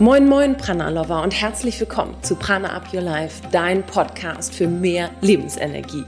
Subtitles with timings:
[0.00, 4.66] Moin, moin, Prana Lover und herzlich willkommen zu Prana Up Your Life, dein Podcast für
[4.66, 6.04] mehr Lebensenergie.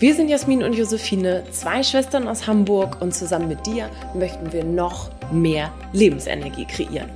[0.00, 4.64] Wir sind Jasmin und Josephine, zwei Schwestern aus Hamburg und zusammen mit dir möchten wir
[4.64, 7.08] noch mehr Lebensenergie kreieren.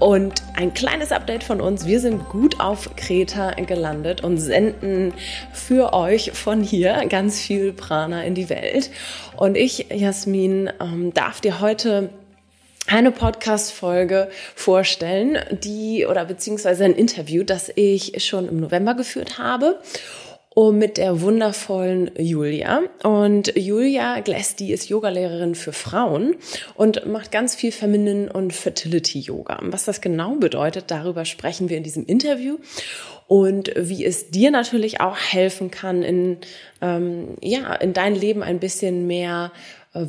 [0.00, 1.86] Und ein kleines Update von uns.
[1.86, 5.14] Wir sind gut auf Kreta gelandet und senden
[5.54, 8.90] für euch von hier ganz viel Prana in die Welt.
[9.38, 12.10] Und ich, Jasmin, ähm, darf dir heute
[12.88, 19.78] eine Podcast-Folge vorstellen, die oder beziehungsweise ein Interview, das ich schon im November geführt habe
[20.72, 22.80] mit der wundervollen Julia.
[23.04, 26.34] Und Julia Glass, die ist Yogalehrerin für Frauen
[26.74, 29.60] und macht ganz viel Feminine und Fertility Yoga.
[29.62, 32.56] Was das genau bedeutet, darüber sprechen wir in diesem Interview
[33.28, 36.38] und wie es dir natürlich auch helfen kann, in,
[36.80, 39.52] ähm, ja, in dein Leben ein bisschen mehr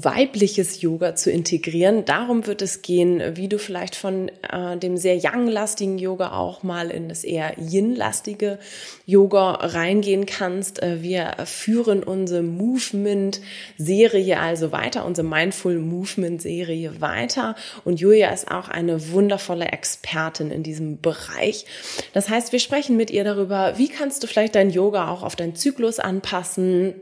[0.03, 2.05] weibliches Yoga zu integrieren.
[2.05, 6.89] Darum wird es gehen, wie du vielleicht von äh, dem sehr yang-lastigen Yoga auch mal
[6.91, 8.59] in das eher yin-lastige
[9.05, 10.81] Yoga reingehen kannst.
[10.81, 17.55] Äh, wir führen unsere Movement-Serie also weiter, unsere Mindful Movement-Serie weiter.
[17.85, 21.65] Und Julia ist auch eine wundervolle Expertin in diesem Bereich.
[22.13, 25.35] Das heißt, wir sprechen mit ihr darüber, wie kannst du vielleicht dein Yoga auch auf
[25.35, 26.93] deinen Zyklus anpassen,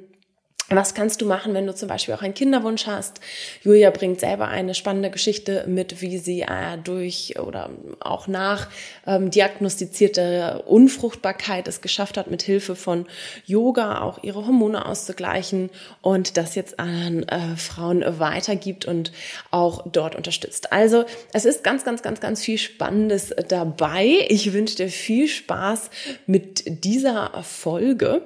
[0.70, 3.22] was kannst du machen, wenn du zum Beispiel auch einen Kinderwunsch hast?
[3.64, 7.70] Julia bringt selber eine spannende Geschichte mit, wie sie äh, durch oder
[8.02, 8.70] auch nach
[9.06, 13.06] ähm, diagnostizierte Unfruchtbarkeit es geschafft hat, mit Hilfe von
[13.46, 15.70] Yoga auch ihre Hormone auszugleichen
[16.02, 19.14] und das jetzt an äh, Frauen weitergibt und
[19.52, 20.74] auch dort unterstützt.
[20.74, 24.26] Also es ist ganz, ganz, ganz, ganz viel Spannendes dabei.
[24.28, 25.90] Ich wünsche dir viel Spaß
[26.26, 28.24] mit dieser Folge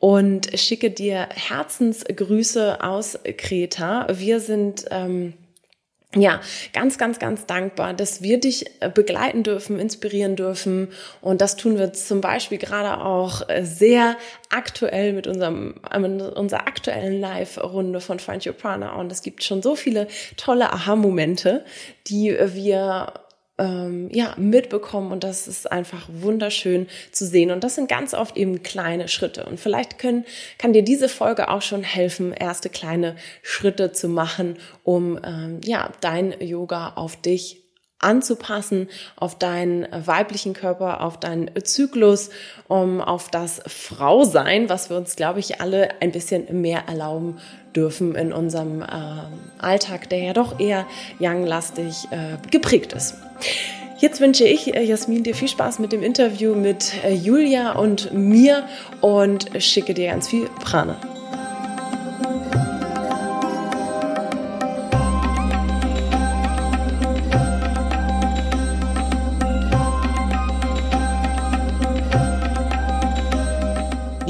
[0.00, 4.06] und schicke dir Herzensgrüße aus Kreta.
[4.10, 5.34] Wir sind ähm,
[6.16, 6.40] ja,
[6.72, 10.88] ganz, ganz, ganz dankbar, dass wir dich äh, begleiten dürfen, inspirieren dürfen.
[11.20, 14.16] Und das tun wir zum Beispiel gerade auch äh, sehr
[14.48, 18.94] aktuell mit unserem, mit unserer aktuellen Live-Runde von Find Your Prana.
[18.94, 21.64] Und es gibt schon so viele tolle Aha-Momente,
[22.08, 23.12] die wir
[23.60, 27.50] ähm, ja, mitbekommen und das ist einfach wunderschön zu sehen.
[27.50, 29.44] Und das sind ganz oft eben kleine Schritte.
[29.44, 30.24] Und vielleicht können,
[30.58, 35.90] kann dir diese Folge auch schon helfen, erste kleine Schritte zu machen, um ähm, ja,
[36.00, 37.60] dein Yoga auf dich
[38.00, 42.30] anzupassen auf deinen weiblichen Körper, auf deinen Zyklus,
[42.66, 47.38] um auf das Frausein, was wir uns, glaube ich, alle ein bisschen mehr erlauben
[47.74, 48.86] dürfen in unserem äh,
[49.58, 50.86] Alltag, der ja doch eher
[51.20, 53.16] young-lastig äh, geprägt ist.
[53.98, 58.12] Jetzt wünsche ich, äh, Jasmin, dir viel Spaß mit dem Interview mit äh, Julia und
[58.12, 58.64] mir
[59.02, 60.96] und schicke dir ganz viel Prana.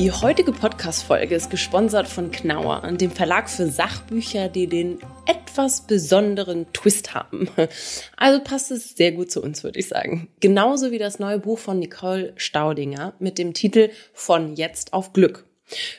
[0.01, 6.73] Die heutige Podcast-Folge ist gesponsert von Knauer, dem Verlag für Sachbücher, die den etwas besonderen
[6.73, 7.51] Twist haben.
[8.17, 10.29] Also passt es sehr gut zu uns, würde ich sagen.
[10.41, 15.45] Genauso wie das neue Buch von Nicole Staudinger mit dem Titel Von jetzt auf Glück.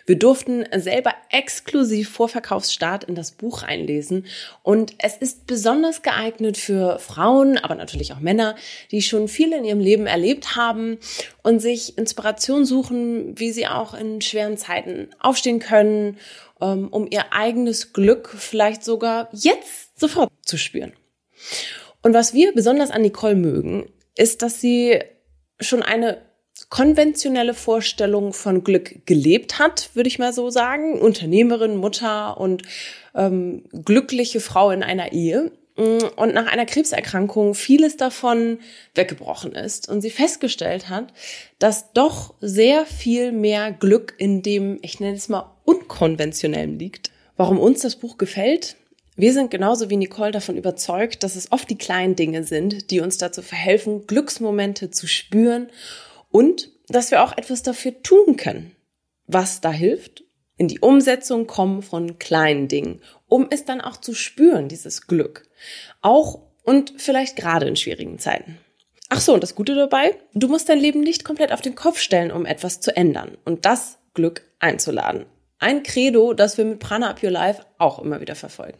[0.06, 4.26] Wir durften selber exklusiv vor Verkaufsstart in das Buch reinlesen
[4.64, 8.56] und es ist besonders geeignet für Frauen, aber natürlich auch Männer,
[8.92, 10.98] die schon viel in ihrem Leben erlebt haben
[11.44, 16.18] und sich Inspiration suchen, wie sie auch in schweren Zeiten aufstehen können,
[16.62, 20.94] ähm, um ihr eigenes Glück vielleicht sogar jetzt sofort zu spüren.
[22.02, 25.00] Und was wir besonders an Nicole mögen, ist, dass sie
[25.60, 26.22] schon eine
[26.70, 31.00] konventionelle Vorstellung von Glück gelebt hat, würde ich mal so sagen.
[31.00, 32.64] Unternehmerin, Mutter und
[33.16, 35.52] ähm, glückliche Frau in einer Ehe.
[35.78, 38.60] Und nach einer Krebserkrankung vieles davon
[38.94, 41.14] weggebrochen ist und sie festgestellt hat,
[41.60, 47.12] dass doch sehr viel mehr Glück in dem, ich nenne es mal, unkonventionellen liegt.
[47.38, 48.76] Warum uns das Buch gefällt?
[49.16, 53.00] Wir sind genauso wie Nicole davon überzeugt, dass es oft die kleinen Dinge sind, die
[53.00, 55.70] uns dazu verhelfen, Glücksmomente zu spüren
[56.32, 58.76] und dass wir auch etwas dafür tun können.
[59.28, 60.24] Was da hilft?
[60.58, 65.48] In die Umsetzung kommen von kleinen Dingen, um es dann auch zu spüren, dieses Glück.
[66.02, 68.58] Auch und vielleicht gerade in schwierigen Zeiten.
[69.10, 72.00] Ach so, und das Gute dabei, du musst dein Leben nicht komplett auf den Kopf
[72.00, 75.26] stellen, um etwas zu ändern und das Glück einzuladen.
[75.60, 78.78] Ein Credo, das wir mit Prana Up Your Life auch immer wieder verfolgen.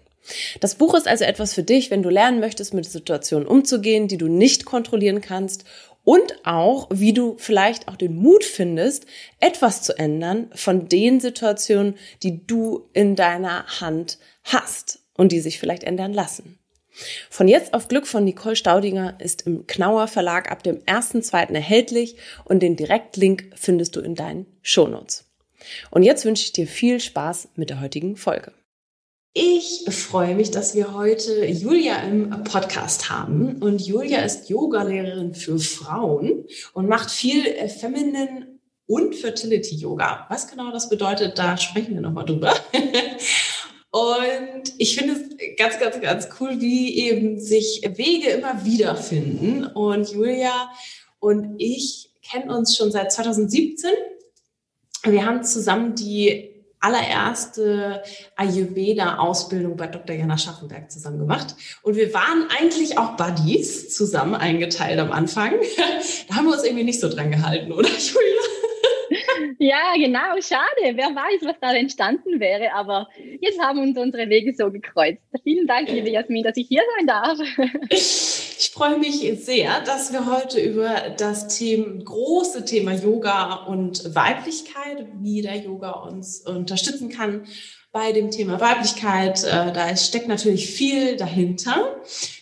[0.60, 4.18] Das Buch ist also etwas für dich, wenn du lernen möchtest, mit Situationen umzugehen, die
[4.18, 5.66] du nicht kontrollieren kannst
[6.04, 9.06] und auch, wie du vielleicht auch den Mut findest,
[9.40, 15.60] etwas zu ändern von den Situationen, die du in deiner Hand hast und die sich
[15.60, 16.58] vielleicht ändern lassen.
[17.30, 21.54] Von jetzt auf Glück von Nicole Staudinger ist im Knauer Verlag ab dem 1.2.
[21.54, 25.26] erhältlich und den Direktlink findest du in deinen Shownotes.
[25.90, 28.52] Und jetzt wünsche ich dir viel Spaß mit der heutigen Folge.
[29.34, 33.62] Ich freue mich, dass wir heute Julia im Podcast haben.
[33.62, 40.26] Und Julia ist Yogalehrerin für Frauen und macht viel äh, Feminine und Fertility Yoga.
[40.30, 42.54] Was genau das bedeutet, da sprechen wir nochmal drüber.
[43.94, 49.66] Und ich finde es ganz, ganz, ganz cool, wie eben sich Wege immer wieder finden.
[49.66, 50.72] Und Julia
[51.20, 53.92] und ich kennen uns schon seit 2017.
[55.04, 56.51] Wir haben zusammen die
[56.82, 58.04] allererste
[58.36, 60.16] Ayurveda-Ausbildung bei Dr.
[60.16, 61.56] Jana Schaffenberg zusammen gemacht.
[61.84, 65.54] Und wir waren eigentlich auch Buddies zusammen eingeteilt am Anfang.
[66.28, 68.42] Da haben wir uns irgendwie nicht so dran gehalten, oder Julia?
[69.60, 70.96] Ja, genau, schade.
[70.96, 72.74] Wer weiß, was da entstanden wäre.
[72.74, 73.08] Aber
[73.40, 75.22] jetzt haben uns unsere Wege so gekreuzt.
[75.44, 77.38] Vielen Dank, liebe Jasmin, dass ich hier sein darf.
[78.64, 85.08] Ich freue mich sehr, dass wir heute über das Thema, große Thema Yoga und Weiblichkeit,
[85.20, 87.48] wie der Yoga uns unterstützen kann
[87.92, 89.44] bei dem Thema Weiblichkeit.
[89.46, 91.96] Äh, da steckt natürlich viel dahinter.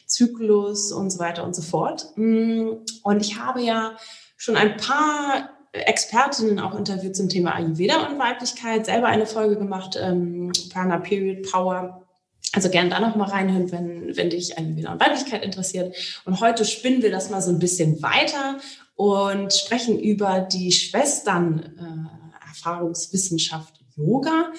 [0.07, 2.07] Zyklus und so weiter und so fort.
[2.17, 2.71] Mm,
[3.01, 3.95] und ich habe ja
[4.35, 9.97] schon ein paar Expertinnen auch interviewt zum Thema Ayurveda und Weiblichkeit, selber eine Folge gemacht,
[9.97, 12.08] ähm, Prana Period Power.
[12.53, 15.95] Also gern da noch mal reinhören, wenn, wenn dich Ayurveda und Weiblichkeit interessiert.
[16.25, 18.57] Und heute spinnen wir das mal so ein bisschen weiter
[18.95, 24.51] und sprechen über die Schwestern äh, Erfahrungswissenschaft Yoga.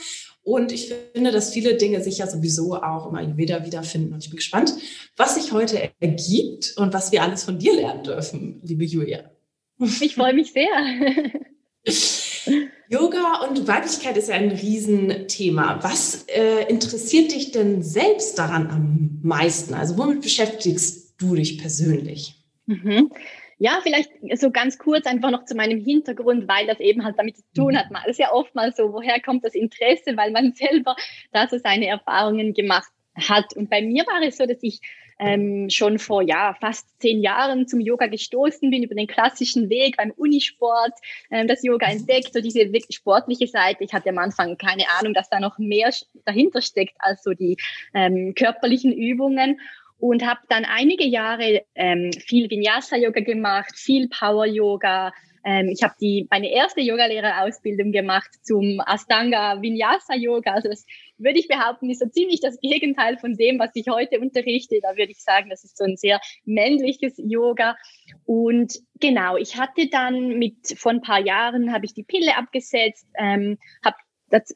[0.43, 4.15] Und ich finde, dass viele Dinge sich ja sowieso auch im Ayurveda wiederfinden.
[4.15, 4.73] Und ich bin gespannt,
[5.17, 9.31] was sich heute ergibt und was wir alles von dir lernen dürfen, liebe Julia.
[10.01, 10.69] Ich freue mich sehr.
[12.89, 15.79] Yoga und Weiblichkeit ist ja ein Riesenthema.
[15.83, 19.75] Was äh, interessiert dich denn selbst daran am meisten?
[19.75, 22.35] Also womit beschäftigst du dich persönlich?
[22.67, 23.11] Mhm.
[23.59, 27.37] Ja, vielleicht so ganz kurz einfach noch zu meinem Hintergrund, weil das eben halt damit
[27.37, 27.87] zu tun hat.
[27.93, 30.97] Das ist ja oftmals so, woher kommt das Interesse, weil man selber
[31.33, 33.55] da so seine Erfahrungen gemacht hat.
[33.55, 34.81] Und bei mir war es so, dass ich
[35.21, 39.97] ähm, schon vor ja fast zehn Jahren zum Yoga gestoßen bin über den klassischen Weg
[39.97, 40.93] beim Unisport,
[41.31, 43.85] ähm, das Yoga entdeckt, so diese wirklich sportliche Seite.
[43.85, 45.91] Ich hatte am Anfang keine Ahnung, dass da noch mehr
[46.25, 47.57] dahinter steckt als so die
[47.95, 49.61] ähm, körperlichen Übungen
[49.99, 55.13] und habe dann einige Jahre ähm, viel Vinyasa-Yoga gemacht, viel Power-Yoga,
[55.45, 60.53] ähm, ich habe die meine erste Yogalehrerausbildung gemacht zum Astanga Vinyasa Yoga.
[60.53, 60.85] Also das
[61.19, 64.79] würde ich behaupten, ist so ziemlich das Gegenteil von dem, was ich heute unterrichte.
[64.83, 67.77] Da würde ich sagen, das ist so ein sehr männliches Yoga.
[68.25, 73.07] Und genau, ich hatte dann mit vor ein paar Jahren habe ich die Pille abgesetzt,
[73.19, 73.97] ähm, habe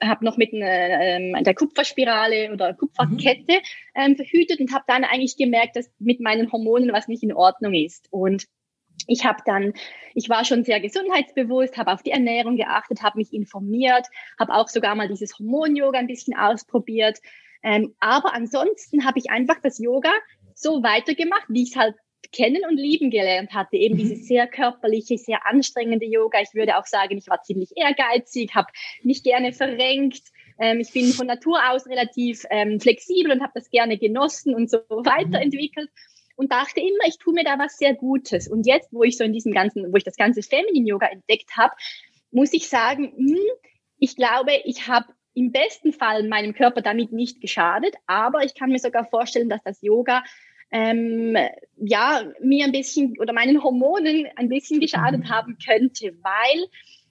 [0.02, 3.60] habe noch mit einer, ähm, der Kupferspirale oder Kupferkette
[3.96, 7.74] ähm, verhütet und habe dann eigentlich gemerkt, dass mit meinen Hormonen was nicht in Ordnung
[7.74, 8.06] ist.
[8.10, 8.46] Und
[9.06, 9.74] ich habe dann,
[10.14, 14.06] ich war schon sehr gesundheitsbewusst, habe auf die Ernährung geachtet, habe mich informiert,
[14.38, 17.18] habe auch sogar mal dieses Hormon-Yoga ein bisschen ausprobiert.
[17.62, 20.10] Ähm, aber ansonsten habe ich einfach das Yoga
[20.54, 21.96] so weitergemacht, wie ich es halt
[22.32, 23.76] kennen und lieben gelernt hatte.
[23.76, 23.98] Eben mhm.
[23.98, 26.40] dieses sehr körperliche, sehr anstrengende Yoga.
[26.40, 28.68] Ich würde auch sagen, ich war ziemlich ehrgeizig, habe
[29.02, 30.22] mich gerne verrenkt.
[30.58, 34.70] Ähm, ich bin von Natur aus relativ ähm, flexibel und habe das gerne genossen und
[34.70, 35.04] so mhm.
[36.36, 38.48] Und dachte immer, ich tue mir da was sehr Gutes.
[38.48, 41.56] Und jetzt, wo ich so in diesem ganzen, wo ich das ganze Feminine Yoga entdeckt
[41.56, 41.74] habe,
[42.30, 43.38] muss ich sagen, hm,
[43.98, 48.70] ich glaube, ich habe im besten Fall meinem Körper damit nicht geschadet, aber ich kann
[48.70, 50.22] mir sogar vorstellen, dass das Yoga
[50.70, 51.36] ähm,
[51.76, 55.28] ja mir ein bisschen oder meinen Hormonen ein bisschen geschadet mhm.
[55.30, 56.66] haben könnte, weil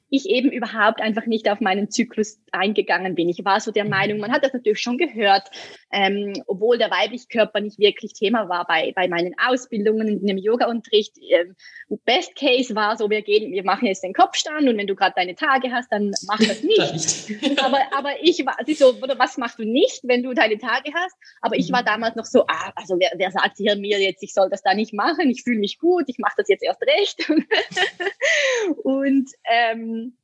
[0.09, 3.29] ich eben überhaupt einfach nicht auf meinen Zyklus eingegangen bin.
[3.29, 3.89] Ich war so der mhm.
[3.89, 5.49] Meinung, man hat das natürlich schon gehört,
[5.93, 10.39] ähm, obwohl der weibliche Körper nicht wirklich Thema war bei, bei meinen Ausbildungen in dem
[10.39, 11.13] Yoga-Unterricht.
[11.29, 11.55] Ähm,
[12.03, 15.13] Best Case war so, wir gehen, wir machen jetzt den Kopfstand und wenn du gerade
[15.15, 16.63] deine Tage hast, dann mach das
[17.29, 17.59] nicht.
[17.63, 20.91] aber, aber ich war, sie so, oder was machst du nicht, wenn du deine Tage
[20.95, 21.15] hast?
[21.41, 21.85] Aber ich war mhm.
[21.85, 24.73] damals noch so, ah, also wer, wer sagt hier mir jetzt, ich soll das da
[24.73, 25.29] nicht machen?
[25.29, 27.29] Ich fühle mich gut, ich mache das jetzt erst recht.
[28.83, 30.17] und ähm,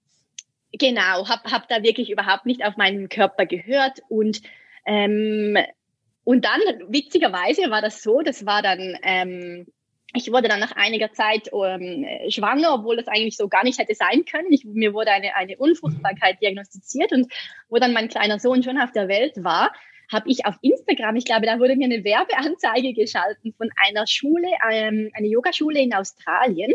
[0.72, 4.42] genau, habe hab da wirklich überhaupt nicht auf meinen Körper gehört und
[4.90, 5.58] ähm,
[6.24, 9.68] und dann witzigerweise war das so, das war dann ähm,
[10.14, 13.94] ich wurde dann nach einiger Zeit ähm, schwanger, obwohl das eigentlich so gar nicht hätte
[13.94, 14.52] sein können.
[14.52, 17.32] Ich, mir wurde eine, eine Unfruchtbarkeit diagnostiziert und
[17.70, 19.72] wo dann mein kleiner Sohn schon auf der Welt war,
[20.12, 24.48] habe ich auf Instagram, ich glaube, da wurde mir eine Werbeanzeige geschalten von einer Schule,
[24.72, 26.74] ähm, eine Yogaschule in Australien.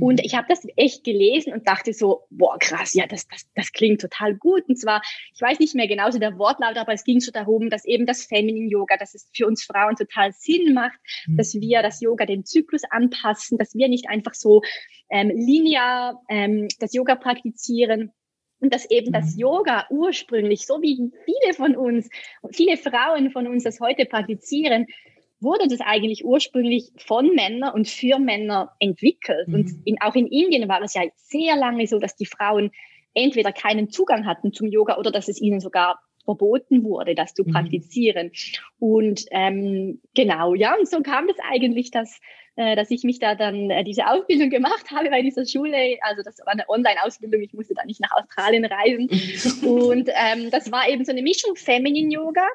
[0.00, 3.72] Und ich habe das echt gelesen und dachte so, boah, krass, ja, das, das, das
[3.72, 4.68] klingt total gut.
[4.68, 5.00] Und zwar,
[5.34, 8.06] ich weiß nicht mehr genau so der Wortlaut, aber es ging so darum, dass eben
[8.06, 11.36] das Feminine Yoga, dass es für uns Frauen total Sinn macht, mhm.
[11.36, 14.62] dass wir das Yoga dem Zyklus anpassen, dass wir nicht einfach so
[15.08, 18.12] ähm, linear ähm, das Yoga praktizieren,
[18.58, 19.40] und dass eben das mhm.
[19.40, 22.08] Yoga ursprünglich, so wie viele von uns,
[22.52, 24.86] viele Frauen von uns das heute praktizieren,
[25.40, 29.48] wurde das eigentlich ursprünglich von Männern und für Männer entwickelt.
[29.48, 29.54] Mhm.
[29.54, 32.70] Und in, auch in Indien war es ja sehr lange so, dass die Frauen
[33.14, 37.44] entweder keinen Zugang hatten zum Yoga oder dass es ihnen sogar verboten wurde, das zu
[37.44, 37.52] mhm.
[37.52, 38.32] praktizieren.
[38.78, 42.20] Und ähm, genau, ja, und so kam das eigentlich, dass,
[42.56, 45.96] äh, dass ich mich da dann äh, diese Ausbildung gemacht habe bei dieser Schule.
[46.00, 49.08] Also das war eine Online-Ausbildung, ich musste da nicht nach Australien reisen.
[49.64, 52.46] und ähm, das war eben so eine Mischung Feminine Yoga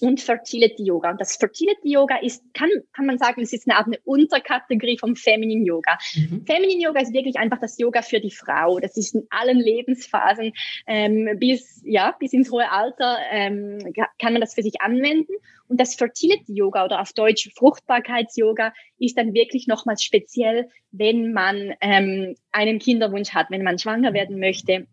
[0.00, 1.10] und Fertility Yoga.
[1.10, 4.98] Und das Fertility Yoga ist, kann, kann man sagen, es ist eine Art eine Unterkategorie
[4.98, 5.98] vom Feminine Yoga.
[6.14, 6.44] Mhm.
[6.46, 8.78] Feminine Yoga ist wirklich einfach das Yoga für die Frau.
[8.78, 10.52] Das ist in allen Lebensphasen
[10.86, 13.78] ähm, bis, ja, bis ins hohe Alter ähm,
[14.18, 15.32] kann man das für sich anwenden.
[15.68, 21.74] Und das Fertility Yoga oder auf Deutsch Fruchtbarkeits-Yoga ist dann wirklich nochmals speziell, wenn man
[21.80, 24.86] ähm, einen Kinderwunsch hat, wenn man schwanger werden möchte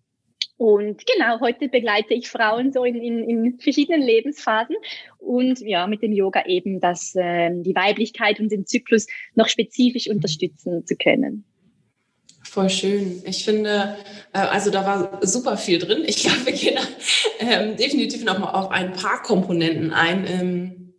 [0.57, 4.75] und genau, heute begleite ich Frauen so in, in, in verschiedenen Lebensphasen
[5.17, 10.09] und ja, mit dem Yoga eben, dass äh, die Weiblichkeit und den Zyklus noch spezifisch
[10.09, 11.43] unterstützen zu können.
[12.43, 13.21] Voll schön.
[13.25, 13.97] Ich finde,
[14.31, 16.03] äh, also da war super viel drin.
[16.05, 16.77] Ich glaube, wir gehen
[17.39, 20.25] ähm, definitiv noch mal auf ein paar Komponenten ein.
[20.25, 20.93] Ähm,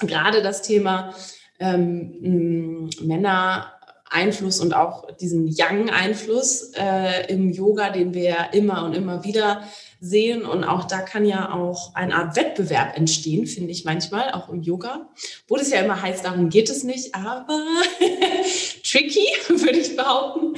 [0.00, 1.14] gerade das Thema
[1.60, 3.73] ähm, Männer
[4.14, 9.62] Einfluss und auch diesen Yang-Einfluss äh, im Yoga, den wir ja immer und immer wieder
[10.00, 10.44] sehen.
[10.44, 14.62] Und auch da kann ja auch eine Art Wettbewerb entstehen, finde ich manchmal, auch im
[14.62, 15.08] Yoga.
[15.48, 17.46] Wo das ja immer heißt, darum geht es nicht, aber
[18.84, 20.54] tricky, würde ich behaupten.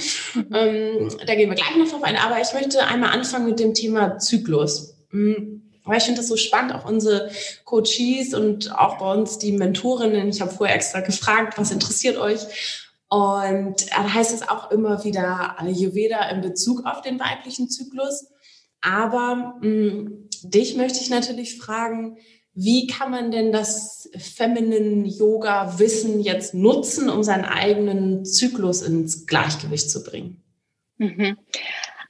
[0.52, 2.16] Ähm, da gehen wir gleich noch drauf ein.
[2.16, 4.96] Aber ich möchte einmal anfangen mit dem Thema Zyklus.
[5.10, 5.62] Mhm.
[5.84, 7.30] Aber ich finde das so spannend, auch unsere
[7.64, 10.28] Coaches und auch bei uns die Mentorinnen.
[10.28, 12.40] Ich habe vorher extra gefragt, was interessiert euch?
[13.08, 18.26] Und da heißt es auch immer wieder Ayurveda in Bezug auf den weiblichen Zyklus.
[18.80, 22.16] Aber mh, mm, dich möchte ich natürlich fragen,
[22.54, 29.26] wie kann man denn das Feminine Yoga Wissen jetzt nutzen, um seinen eigenen Zyklus ins
[29.26, 30.42] Gleichgewicht zu bringen?
[30.98, 31.36] Mhm.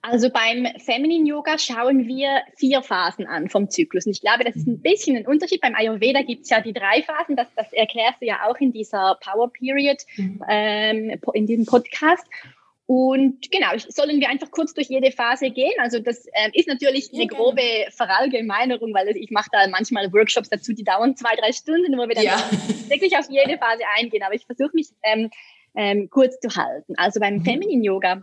[0.08, 4.06] Also beim Feminine Yoga schauen wir vier Phasen an vom Zyklus.
[4.06, 5.60] Und ich glaube, das ist ein bisschen ein Unterschied.
[5.60, 7.34] Beim Ayurveda gibt es ja die drei Phasen.
[7.34, 10.44] Das, das erklärst du ja auch in dieser Power Period, mhm.
[10.48, 12.24] ähm, in diesem Podcast.
[12.86, 15.74] Und genau, sollen wir einfach kurz durch jede Phase gehen?
[15.80, 20.72] Also das ähm, ist natürlich eine grobe Verallgemeinerung, weil ich mache da manchmal Workshops dazu,
[20.72, 22.38] die dauern zwei, drei Stunden, wo wir dann ja.
[22.88, 24.22] wirklich auf jede Phase eingehen.
[24.22, 25.30] Aber ich versuche mich ähm,
[25.74, 26.94] ähm, kurz zu halten.
[26.96, 27.44] Also beim mhm.
[27.44, 28.22] Feminine Yoga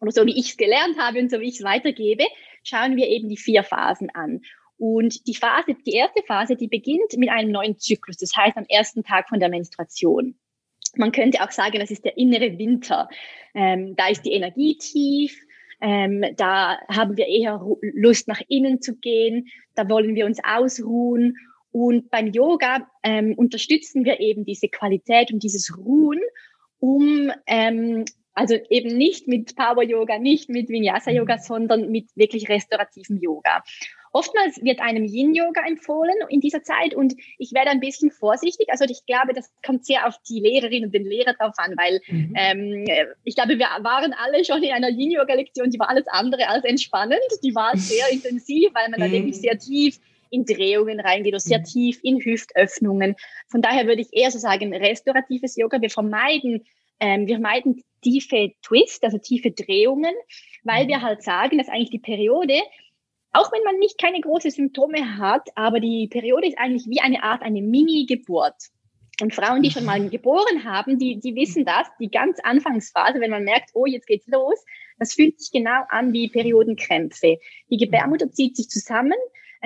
[0.00, 2.24] oder so wie ich es gelernt habe und so wie ich es weitergebe,
[2.62, 4.40] schauen wir eben die vier Phasen an.
[4.78, 8.18] Und die Phase, die erste Phase, die beginnt mit einem neuen Zyklus.
[8.18, 10.38] Das heißt am ersten Tag von der Menstruation.
[10.96, 13.08] Man könnte auch sagen, das ist der innere Winter.
[13.54, 15.38] Ähm, da ist die Energie tief.
[15.80, 17.60] Ähm, da haben wir eher
[17.94, 19.48] Lust nach innen zu gehen.
[19.74, 21.36] Da wollen wir uns ausruhen.
[21.70, 26.20] Und beim Yoga ähm, unterstützen wir eben diese Qualität und dieses Ruhen,
[26.78, 28.04] um ähm,
[28.36, 31.40] also eben nicht mit Power Yoga, nicht mit Vinyasa Yoga, mhm.
[31.40, 33.64] sondern mit wirklich restaurativem Yoga.
[34.12, 38.68] Oftmals wird einem Yin Yoga empfohlen in dieser Zeit und ich werde ein bisschen vorsichtig.
[38.70, 42.00] Also ich glaube, das kommt sehr auf die Lehrerin und den Lehrer drauf an, weil
[42.08, 42.34] mhm.
[42.36, 42.84] ähm,
[43.24, 46.48] ich glaube, wir waren alle schon in einer Yin Yoga Lektion, die war alles andere
[46.48, 47.20] als entspannend.
[47.42, 49.40] Die war sehr intensiv, weil man da wirklich mhm.
[49.40, 51.64] sehr tief in Drehungen reingeht oder sehr mhm.
[51.64, 53.16] tief in Hüftöffnungen.
[53.48, 55.80] Von daher würde ich eher so sagen, restauratives Yoga.
[55.80, 56.64] Wir vermeiden
[57.00, 60.14] ähm, wir meiden tiefe Twist, also tiefe Drehungen,
[60.64, 61.02] weil wir mhm.
[61.02, 62.60] halt sagen, dass eigentlich die Periode,
[63.32, 67.22] auch wenn man nicht keine großen Symptome hat, aber die Periode ist eigentlich wie eine
[67.22, 68.54] Art eine Mini-Geburt.
[69.20, 70.10] Und Frauen, die schon mal mhm.
[70.10, 74.26] geboren haben, die, die wissen das, die ganz Anfangsphase, wenn man merkt, oh, jetzt geht's
[74.26, 74.62] los,
[74.98, 77.38] das fühlt sich genau an wie Periodenkrämpfe.
[77.70, 79.14] Die Gebärmutter zieht sich zusammen,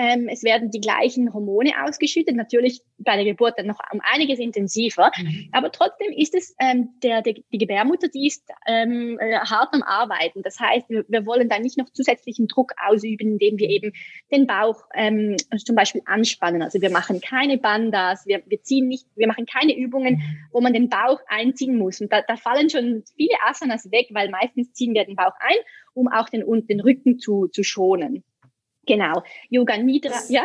[0.01, 4.39] ähm, es werden die gleichen Hormone ausgeschüttet, natürlich bei der Geburt dann noch um einiges
[4.39, 5.11] intensiver.
[5.15, 5.51] Mhm.
[5.53, 9.83] Aber trotzdem ist es ähm, der, der, die Gebärmutter, die ist ähm, äh, hart am
[9.83, 10.43] Arbeiten.
[10.43, 13.93] Das heißt, wir, wir wollen da nicht noch zusätzlichen Druck ausüben, indem wir eben
[14.33, 16.63] den Bauch ähm, zum Beispiel anspannen.
[16.63, 20.37] Also wir machen keine Bandas, wir, wir ziehen nicht, wir machen keine Übungen, mhm.
[20.51, 22.01] wo man den Bauch einziehen muss.
[22.01, 25.57] Und da, da fallen schon viele Asanas weg, weil meistens ziehen wir den Bauch ein,
[25.93, 28.25] um auch den, den Rücken zu, zu schonen.
[28.91, 29.23] Genau.
[29.51, 30.43] Yoga Nidra, das, ja.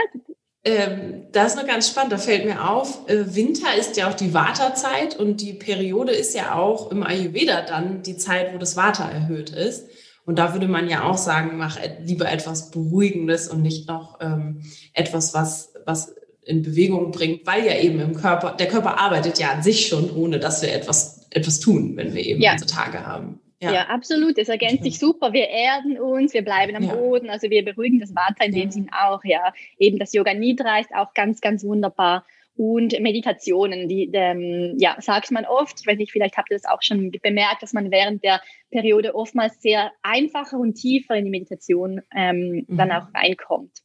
[0.63, 4.13] ähm, das ist noch ganz spannend, da fällt mir auf, äh, Winter ist ja auch
[4.13, 8.77] die Vata-Zeit und die Periode ist ja auch im Ayurveda dann die Zeit, wo das
[8.77, 9.87] Vata erhöht ist.
[10.27, 14.61] Und da würde man ja auch sagen, mach lieber etwas Beruhigendes und nicht noch ähm,
[14.93, 19.51] etwas, was, was in Bewegung bringt, weil ja eben im Körper, der Körper arbeitet ja
[19.51, 22.53] an sich schon, ohne dass wir etwas, etwas tun, wenn wir eben ja.
[22.53, 23.39] unsere Tage haben.
[23.61, 23.73] Ja.
[23.73, 24.37] ja, absolut.
[24.37, 25.31] Es ergänzt sich super.
[25.31, 26.93] Wir erden uns, wir bleiben am ja.
[26.93, 29.53] Boden, also wir beruhigen das Vata in dem Sinn auch, ja.
[29.77, 32.25] Eben das Yoga Nidra ist auch ganz, ganz wunderbar.
[32.57, 36.65] Und Meditationen, die, ähm, ja, sagt man oft, ich weiß nicht, vielleicht habt ihr das
[36.65, 41.31] auch schon bemerkt, dass man während der Periode oftmals sehr einfacher und tiefer in die
[41.31, 42.77] Meditation ähm, mhm.
[42.77, 43.81] dann auch reinkommt.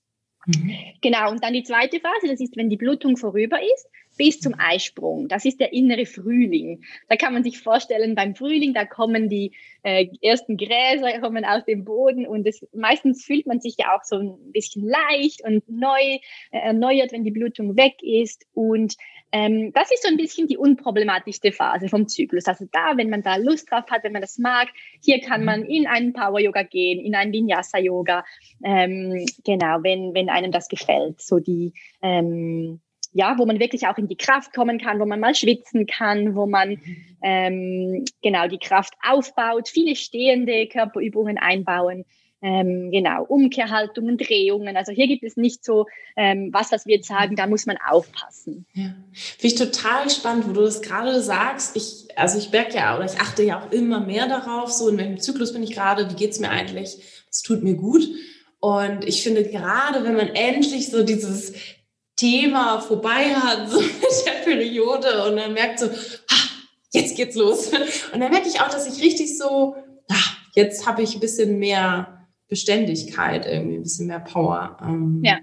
[0.47, 0.73] Mhm.
[1.03, 3.89] Genau, und dann die zweite Phase, das ist, wenn die Blutung vorüber ist,
[4.21, 5.29] bis zum Eisprung.
[5.29, 6.85] Das ist der innere Frühling.
[7.09, 11.65] Da kann man sich vorstellen, beim Frühling, da kommen die äh, ersten Gräser kommen aus
[11.65, 15.67] dem Boden und es, meistens fühlt man sich ja auch so ein bisschen leicht und
[15.71, 16.19] neu,
[16.51, 18.45] äh, erneuert, wenn die Blutung weg ist.
[18.53, 18.95] Und
[19.33, 22.45] ähm, das ist so ein bisschen die unproblematischste Phase vom Zyklus.
[22.45, 24.69] Also da, wenn man da Lust drauf hat, wenn man das mag,
[25.03, 28.23] hier kann man in einen Power-Yoga gehen, in einen Vinyasa-Yoga.
[28.63, 31.23] Ähm, genau, wenn, wenn einem das gefällt.
[31.23, 31.73] So die,
[32.03, 35.87] ähm, ja, wo man wirklich auch in die Kraft kommen kann, wo man mal schwitzen
[35.87, 36.81] kann, wo man
[37.23, 42.05] ähm, genau die Kraft aufbaut, viele stehende Körperübungen einbauen.
[42.43, 44.75] Ähm, genau, Umkehrhaltungen, Drehungen.
[44.77, 45.87] Also hier gibt es nicht so
[46.17, 48.65] ähm, was, was wir jetzt sagen, da muss man aufpassen.
[48.73, 48.95] Ja.
[49.13, 51.77] Finde ich total spannend, wo du das gerade sagst.
[51.77, 54.97] Ich, also ich merke ja, oder ich achte ja auch immer mehr darauf, so in
[54.97, 56.97] welchem Zyklus bin ich gerade, wie geht's mir eigentlich,
[57.31, 58.09] es tut mir gut.
[58.59, 61.55] Und ich finde gerade, wenn man endlich so dieses
[62.21, 66.49] Thema vorbei hat, so mit der Periode und dann merkt so, ah,
[66.93, 67.69] jetzt geht's los.
[68.13, 69.77] Und dann merke ich auch, dass ich richtig so,
[70.09, 70.15] ah,
[70.55, 75.39] jetzt habe ich ein bisschen mehr Beständigkeit, irgendwie ein bisschen mehr Power, ähm, ja.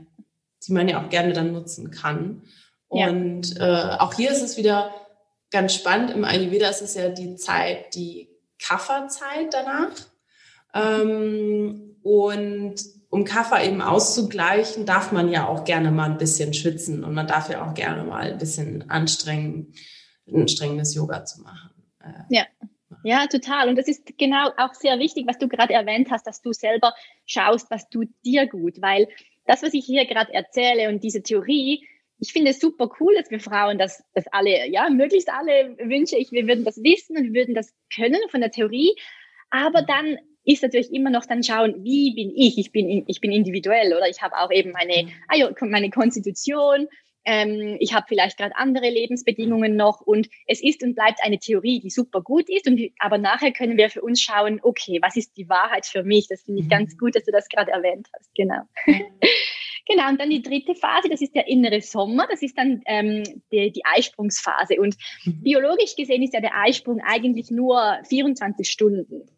[0.66, 2.44] die man ja auch gerne dann nutzen kann.
[2.90, 3.96] Und ja.
[3.96, 4.94] äh, auch hier ist es wieder
[5.52, 6.12] ganz spannend.
[6.12, 8.30] Im Ayurveda ist es ja die Zeit, die
[8.62, 9.94] Kafferzeit danach.
[10.74, 12.76] Ähm, und
[13.10, 17.28] um Kaffer eben auszugleichen, darf man ja auch gerne mal ein bisschen schwitzen und man
[17.28, 19.74] darf ja auch gerne mal ein bisschen anstrengen,
[20.32, 21.70] anstrengendes Yoga zu machen.
[22.04, 22.46] Äh, ja.
[23.04, 23.70] Ja, total.
[23.70, 26.94] Und das ist genau auch sehr wichtig, was du gerade erwähnt hast, dass du selber
[27.26, 28.82] schaust, was tut dir gut.
[28.82, 29.08] Weil
[29.46, 31.88] das, was ich hier gerade erzähle und diese Theorie,
[32.20, 36.18] ich finde es super cool, dass wir Frauen das, das alle, ja, möglichst alle wünsche
[36.18, 38.96] ich, wir würden das wissen und wir würden das können von der Theorie.
[39.50, 40.18] Aber dann
[40.48, 42.58] ist natürlich immer noch dann schauen, wie bin ich?
[42.58, 45.70] Ich bin, ich bin individuell oder ich habe auch eben meine, mhm.
[45.70, 46.88] meine Konstitution
[47.28, 51.82] ähm, ich habe vielleicht gerade andere Lebensbedingungen noch und es ist und bleibt eine Theorie,
[51.82, 52.68] die super gut ist.
[52.68, 56.28] Und aber nachher können wir für uns schauen, okay, was ist die Wahrheit für mich?
[56.30, 57.00] Das finde ich ganz mhm.
[57.00, 58.34] gut, dass du das gerade erwähnt hast.
[58.34, 58.62] Genau.
[59.90, 63.24] Genau, und dann die dritte Phase, das ist der innere Sommer, das ist dann ähm,
[63.54, 64.82] die, die Eisprungsphase.
[64.82, 65.44] Und mhm.
[65.44, 69.30] biologisch gesehen ist ja der Eisprung eigentlich nur 24 Stunden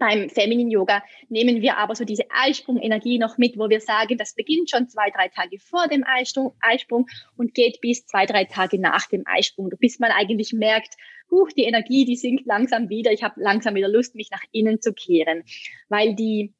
[0.00, 4.34] beim Feminin Yoga nehmen wir aber so diese Eisprungenergie noch mit, wo wir sagen, das
[4.34, 8.80] beginnt schon zwei, drei Tage vor dem Eisprung, Eisprung und geht bis zwei, drei Tage
[8.80, 10.96] nach dem Eisprung, bis man eigentlich merkt,
[11.30, 14.80] uh, die Energie, die sinkt langsam wieder, ich habe langsam wieder Lust, mich nach innen
[14.80, 15.44] zu kehren,
[15.88, 16.54] weil die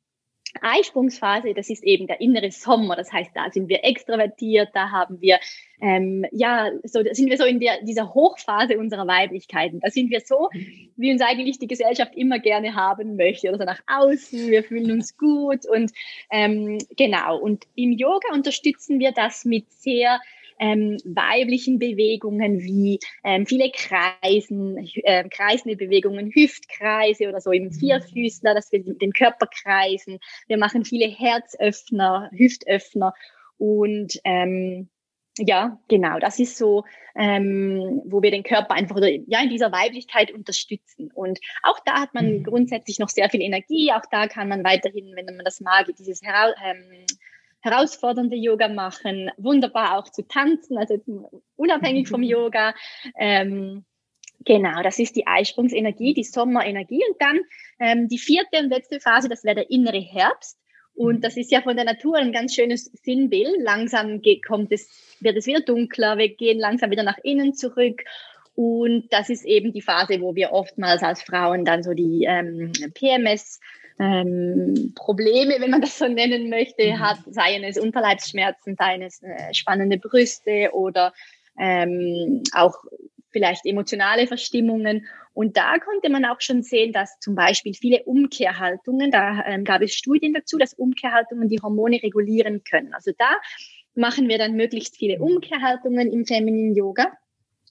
[0.61, 2.97] Eisprungsphase, das ist eben der innere Sommer.
[2.97, 5.39] Das heißt, da sind wir extrovertiert, da haben wir,
[5.81, 9.81] ähm, ja, so da sind wir so in der, dieser Hochphase unserer Weiblichkeiten.
[9.81, 10.49] Da sind wir so,
[10.97, 13.49] wie uns eigentlich die Gesellschaft immer gerne haben möchte.
[13.49, 15.93] Oder so nach außen, wir fühlen uns gut und
[16.31, 17.39] ähm, genau.
[17.39, 20.21] Und im Yoga unterstützen wir das mit sehr
[20.61, 27.73] ähm, weiblichen Bewegungen wie ähm, viele Kreisen, äh, kreisende Bewegungen, Hüftkreise oder so im mhm.
[27.73, 30.19] Vierfüßler, dass wir den Körper kreisen.
[30.47, 33.15] Wir machen viele Herzöffner, Hüftöffner
[33.57, 34.89] und ähm,
[35.39, 40.33] ja, genau, das ist so, ähm, wo wir den Körper einfach ja, in dieser Weiblichkeit
[40.33, 41.11] unterstützen.
[41.15, 42.45] Und auch da hat man mhm.
[42.45, 43.93] grundsätzlich noch sehr viel Energie.
[43.93, 47.07] Auch da kann man weiterhin, wenn man das mag, dieses ähm,
[47.61, 50.99] herausfordernde Yoga machen, wunderbar auch zu tanzen, also
[51.57, 52.75] unabhängig vom Yoga.
[53.19, 53.85] Ähm,
[54.45, 57.03] genau, das ist die Eisprungsenergie, die Sommerenergie.
[57.09, 57.41] Und dann
[57.79, 60.59] ähm, die vierte und letzte Phase, das wäre der innere Herbst.
[60.95, 61.21] Und mhm.
[61.21, 63.57] das ist ja von der Natur ein ganz schönes Sinnbild.
[63.61, 68.03] Langsam geht, kommt es, wird es wieder dunkler, wir gehen langsam wieder nach innen zurück.
[68.55, 72.73] Und das ist eben die Phase, wo wir oftmals als Frauen dann so die ähm,
[72.95, 73.61] PMS
[74.01, 77.01] ähm, Probleme, wenn man das so nennen möchte, mhm.
[77.01, 81.13] hat, seien es Unterleibsschmerzen, seien es äh, spannende Brüste oder
[81.59, 82.75] ähm, auch
[83.29, 85.07] vielleicht emotionale Verstimmungen.
[85.35, 89.83] Und da konnte man auch schon sehen, dass zum Beispiel viele Umkehrhaltungen, da ähm, gab
[89.83, 92.95] es Studien dazu, dass Umkehrhaltungen die Hormone regulieren können.
[92.95, 93.37] Also da
[93.95, 97.13] machen wir dann möglichst viele Umkehrhaltungen im Feminine Yoga.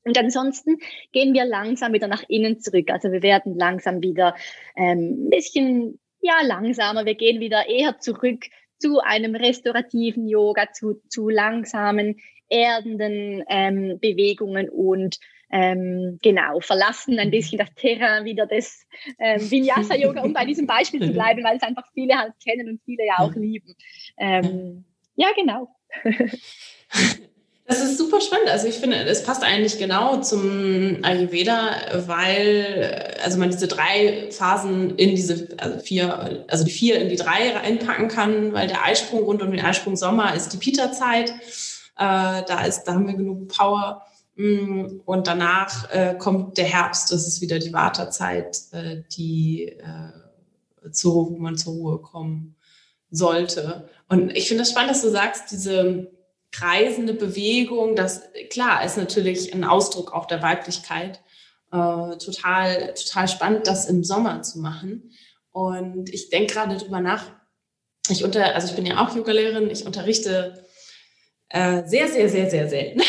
[0.06, 0.78] Und ansonsten
[1.12, 2.90] gehen wir langsam wieder nach innen zurück.
[2.92, 4.36] Also wir werden langsam wieder
[4.78, 7.06] ähm, ein bisschen ja langsamer.
[7.06, 8.46] Wir gehen wieder eher zurück
[8.78, 12.18] zu einem restaurativen Yoga, zu, zu langsamen,
[12.50, 15.20] erdenden ähm, Bewegungen und
[15.52, 18.86] ähm, genau, verlassen ein bisschen das Terrain wieder des
[19.18, 22.82] ähm, Vinyasa-Yoga, um bei diesem Beispiel zu bleiben, weil es einfach viele halt kennen und
[22.86, 23.76] viele ja auch lieben.
[24.18, 25.76] Ähm, ja, genau.
[27.70, 28.50] Das ist super spannend.
[28.50, 31.76] Also ich finde, es passt eigentlich genau zum Ayurveda,
[32.08, 37.16] weil also man diese drei Phasen in diese also vier, also die vier in die
[37.16, 41.30] drei reinpacken kann, weil der Eisprung rund um den Eisprung Sommer ist die Pita-Zeit.
[41.30, 41.36] Äh,
[41.96, 44.02] da ist, da haben wir genug Power.
[44.36, 50.90] Mm, und danach äh, kommt der Herbst, das ist wieder die Wartezeit, äh, die äh,
[50.92, 52.56] zur, wo man zur Ruhe kommen
[53.12, 53.88] sollte.
[54.08, 56.10] Und ich finde das spannend, dass du sagst, diese
[56.52, 61.22] kreisende Bewegung, das klar ist natürlich ein Ausdruck auch der Weiblichkeit.
[61.72, 65.12] Äh, total, total spannend, das im Sommer zu machen.
[65.52, 67.26] Und ich denke gerade drüber nach.
[68.10, 70.66] Ich unter, also ich bin ja auch Yoga-Lehrerin, ich unterrichte
[71.50, 73.02] äh, sehr, sehr, sehr, sehr selten.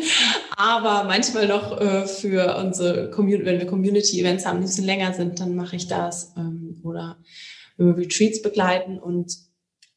[0.56, 5.12] Aber manchmal noch äh, für unsere Community, wenn wir Community-Events haben, die ein bisschen länger
[5.12, 6.32] sind, dann mache ich das.
[6.36, 7.18] Ähm, oder
[7.76, 8.98] wenn Retreats begleiten.
[8.98, 9.36] Und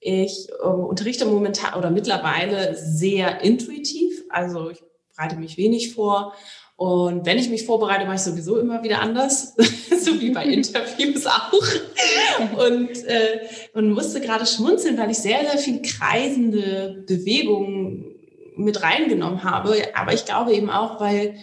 [0.01, 4.23] ich äh, unterrichte momentan oder mittlerweile sehr intuitiv.
[4.29, 4.83] Also ich
[5.15, 6.33] bereite mich wenig vor.
[6.75, 9.55] Und wenn ich mich vorbereite, mache ich sowieso immer wieder anders,
[10.01, 11.53] so wie bei Interviews auch.
[12.57, 13.41] Und, äh,
[13.73, 18.15] und musste gerade schmunzeln, weil ich sehr, sehr viel kreisende Bewegungen
[18.55, 19.75] mit reingenommen habe.
[19.93, 21.35] Aber ich glaube eben auch, weil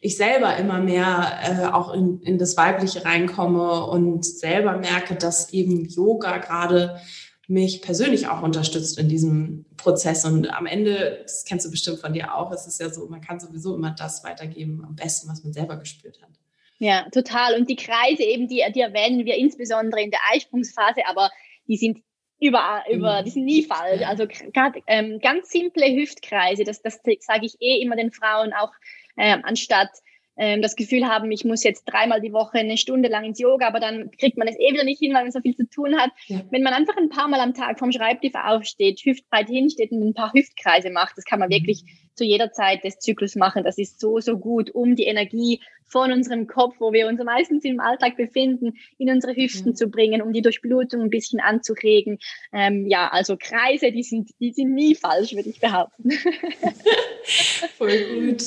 [0.00, 5.52] ich selber immer mehr äh, auch in, in das Weibliche reinkomme und selber merke, dass
[5.52, 7.00] eben Yoga gerade
[7.48, 10.24] mich persönlich auch unterstützt in diesem Prozess.
[10.24, 13.20] Und am Ende, das kennst du bestimmt von dir auch, es ist ja so, man
[13.20, 16.30] kann sowieso immer das weitergeben, am besten, was man selber gespürt hat.
[16.78, 17.54] Ja, total.
[17.58, 21.30] Und die Kreise eben, die, die erwähnen wir insbesondere in der Eisprungsphase, aber
[21.68, 22.02] die sind
[22.38, 23.24] überall, über, mhm.
[23.24, 24.02] die sind nie falsch.
[24.02, 28.72] Also grad, ähm, ganz simple Hüftkreise, das, das sage ich eh immer den Frauen auch,
[29.16, 29.88] ähm, anstatt
[30.36, 33.66] ähm, das Gefühl haben, ich muss jetzt dreimal die Woche eine Stunde lang ins Yoga,
[33.66, 35.98] aber dann kriegt man es eh wieder nicht hin, weil man so viel zu tun
[35.98, 36.10] hat.
[36.26, 36.42] Ja.
[36.50, 40.14] Wenn man einfach ein paar Mal am Tag vom Schreibtisch aufsteht, hüftbreit hinsteht und ein
[40.14, 41.84] paar Hüftkreise macht, das kann man wirklich
[42.16, 43.64] zu jeder Zeit des Zyklus machen.
[43.64, 47.64] Das ist so, so gut, um die Energie von unserem Kopf, wo wir uns meistens
[47.64, 49.74] im Alltag befinden, in unsere Hüften ja.
[49.74, 52.18] zu bringen, um die Durchblutung ein bisschen anzuregen.
[52.52, 56.10] Ähm, ja, also Kreise, die sind, die sind nie falsch, würde ich behaupten.
[57.78, 58.42] Voll gut.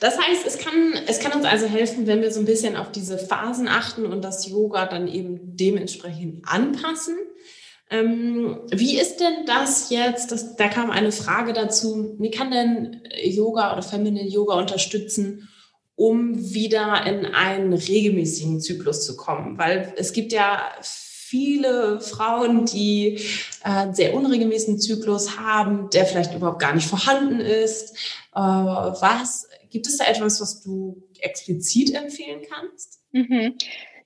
[0.00, 2.92] Das heißt, es kann, es kann uns also helfen, wenn wir so ein bisschen auf
[2.92, 7.16] diese Phasen achten und das Yoga dann eben dementsprechend anpassen.
[7.90, 10.30] Ähm, wie ist denn das jetzt?
[10.30, 12.16] Das, da kam eine Frage dazu.
[12.18, 15.48] Wie kann denn Yoga oder Feminine Yoga unterstützen,
[15.94, 19.56] um wieder in einen regelmäßigen Zyklus zu kommen?
[19.58, 23.16] Weil es gibt ja viele Frauen, die
[23.62, 27.94] äh, einen sehr unregelmäßigen Zyklus haben, der vielleicht überhaupt gar nicht vorhanden ist.
[28.34, 33.00] Äh, was gibt es da etwas, was du explizit empfehlen kannst?
[33.12, 33.54] Mhm.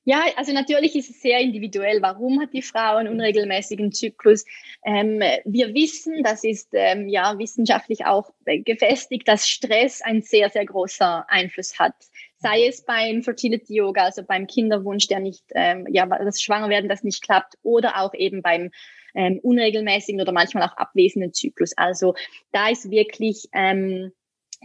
[0.05, 2.03] Ja, also natürlich ist es sehr individuell.
[2.03, 4.45] Warum hat die Frau einen unregelmäßigen Zyklus?
[4.85, 10.67] Ähm, wir wissen, das ist ähm, ja wissenschaftlich auch gefestigt, dass Stress ein sehr, sehr
[10.67, 11.95] großer Einfluss hat.
[12.39, 17.05] Sei es beim Fertility Yoga, also beim Kinderwunsch, der nicht, ähm, ja, das Schwangerwerden, das
[17.05, 18.73] nicht klappt, oder auch eben beim
[19.15, 21.77] ähm, unregelmäßigen oder manchmal auch abwesenden Zyklus.
[21.77, 22.15] Also
[22.51, 24.11] da ist wirklich ähm,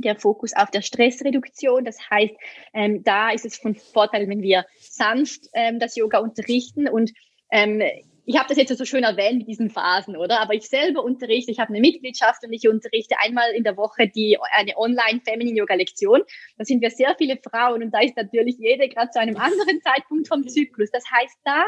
[0.03, 1.85] der Fokus auf der Stressreduktion.
[1.85, 2.35] Das heißt,
[2.73, 7.11] ähm, da ist es von Vorteil, wenn wir sanft ähm, das Yoga unterrichten und
[7.51, 7.81] ähm,
[8.29, 10.41] ich habe das jetzt so schön erwähnt mit diesen Phasen, oder?
[10.41, 14.09] Aber ich selber unterrichte, ich habe eine Mitgliedschaft und ich unterrichte einmal in der Woche
[14.09, 16.23] die eine Online Feminine Yoga Lektion.
[16.57, 19.81] Da sind wir sehr viele Frauen und da ist natürlich jede gerade zu einem anderen
[19.81, 20.89] Zeitpunkt vom Zyklus.
[20.91, 21.63] Das heißt, da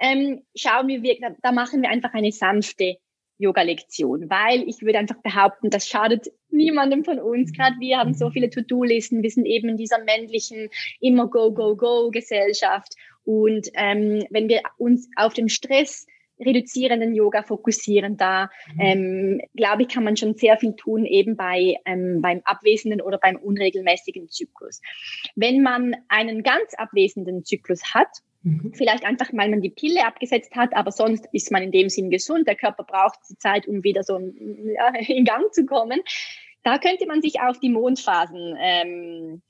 [0.00, 2.96] ähm, schauen wir, da machen wir einfach eine sanfte
[3.42, 7.50] Yoga-Lektion, weil ich würde einfach behaupten, das schadet niemandem von uns.
[7.50, 7.54] Mhm.
[7.54, 10.68] Gerade wir haben so viele To-Do-Listen, wir sind eben in dieser männlichen
[11.00, 12.94] immer Go, Go, Go-Gesellschaft.
[13.24, 16.06] Und ähm, wenn wir uns auf den Stress
[16.40, 18.80] reduzierenden Yoga fokussieren, da mhm.
[18.80, 23.18] ähm, glaube ich, kann man schon sehr viel tun, eben bei ähm, beim abwesenden oder
[23.18, 24.80] beim unregelmäßigen Zyklus.
[25.36, 28.08] Wenn man einen ganz abwesenden Zyklus hat,
[28.42, 28.72] Mhm.
[28.74, 32.10] Vielleicht einfach, weil man die Pille abgesetzt hat, aber sonst ist man in dem Sinn
[32.10, 32.46] gesund.
[32.46, 36.00] Der Körper braucht die Zeit, um wieder so ja, in Gang zu kommen.
[36.64, 39.42] Da könnte man sich auf die Mondphasen ähm,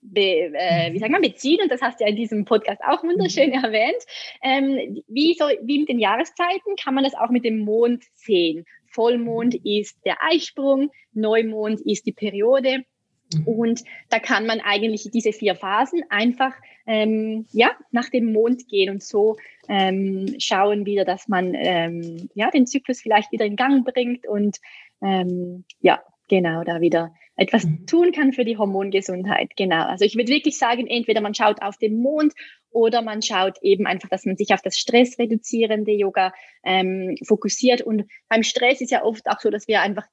[0.00, 3.02] be, äh, wie sagt man, beziehen, und das hast du ja in diesem Podcast auch
[3.02, 3.64] wunderschön mhm.
[3.64, 4.02] erwähnt.
[4.42, 8.64] Ähm, wie, so, wie mit den Jahreszeiten kann man das auch mit dem Mond sehen.
[8.92, 12.84] Vollmond ist der Eisprung, Neumond ist die Periode.
[13.34, 13.48] Mhm.
[13.48, 16.54] Und da kann man eigentlich diese vier Phasen einfach
[16.86, 19.36] ähm, ja, nach dem Mond gehen und so
[19.68, 24.58] ähm, schauen wieder, dass man ähm, ja, den Zyklus vielleicht wieder in Gang bringt und
[25.02, 27.86] ähm, ja, genau, da wieder etwas mhm.
[27.86, 29.50] tun kann für die Hormongesundheit.
[29.56, 29.84] Genau.
[29.84, 32.32] Also ich würde wirklich sagen, entweder man schaut auf den Mond
[32.70, 36.32] oder man schaut eben einfach, dass man sich auf das stressreduzierende Yoga
[36.64, 37.82] ähm, fokussiert.
[37.82, 40.06] Und beim Stress ist ja oft auch so, dass wir einfach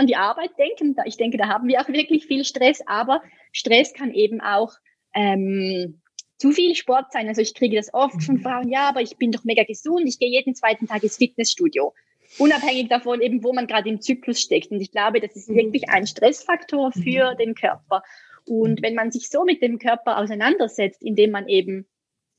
[0.00, 0.96] an die Arbeit denken.
[1.04, 4.72] Ich denke, da haben wir auch wirklich viel Stress, aber Stress kann eben auch
[5.14, 6.00] ähm,
[6.38, 7.28] zu viel Sport sein.
[7.28, 8.42] Also ich kriege das oft von mhm.
[8.42, 11.92] Frauen, ja, aber ich bin doch mega gesund, ich gehe jeden zweiten Tag ins Fitnessstudio
[12.38, 14.70] unabhängig davon eben, wo man gerade im Zyklus steckt.
[14.70, 15.56] Und ich glaube, das ist mhm.
[15.56, 17.38] wirklich ein Stressfaktor für mhm.
[17.38, 18.02] den Körper.
[18.46, 21.86] Und wenn man sich so mit dem Körper auseinandersetzt, indem man eben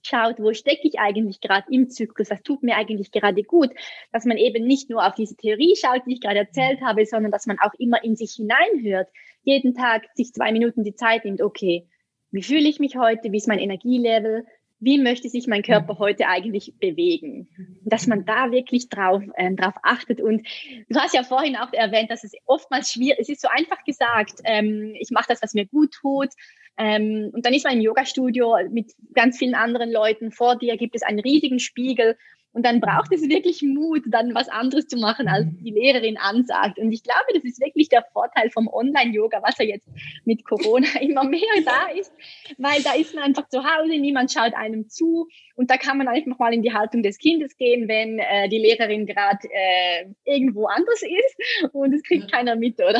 [0.03, 3.69] schaut, wo stecke ich eigentlich gerade im Zyklus, was tut mir eigentlich gerade gut,
[4.11, 7.31] dass man eben nicht nur auf diese Theorie schaut, die ich gerade erzählt habe, sondern
[7.31, 9.07] dass man auch immer in sich hineinhört,
[9.43, 11.87] jeden Tag sich zwei Minuten die Zeit nimmt, okay,
[12.31, 14.45] wie fühle ich mich heute, wie ist mein Energielevel,
[14.81, 15.99] wie möchte sich mein Körper mhm.
[15.99, 17.47] heute eigentlich bewegen?
[17.85, 20.19] Dass man da wirklich drauf, ähm, drauf achtet.
[20.19, 20.45] Und
[20.89, 23.29] du hast ja vorhin auch erwähnt, dass es oftmals schwierig ist.
[23.29, 26.29] Es ist so einfach gesagt, ähm, ich mache das, was mir gut tut.
[26.77, 30.31] Ähm, und dann ist man im Yoga-Studio mit ganz vielen anderen Leuten.
[30.31, 32.17] Vor dir gibt es einen riesigen Spiegel
[32.53, 35.63] und dann braucht es wirklich Mut, dann was anderes zu machen, als mhm.
[35.63, 36.79] die Lehrerin ansagt.
[36.79, 39.87] Und ich glaube, das ist wirklich der Vorteil vom Online-Yoga, was ja jetzt
[40.25, 42.11] mit Corona immer mehr da ist,
[42.57, 45.27] weil da ist man einfach zu Hause, niemand schaut einem zu
[45.61, 48.57] und da kann man einfach mal in die Haltung des Kindes gehen, wenn äh, die
[48.57, 52.99] Lehrerin gerade äh, irgendwo anders ist und es kriegt keiner mit, oder?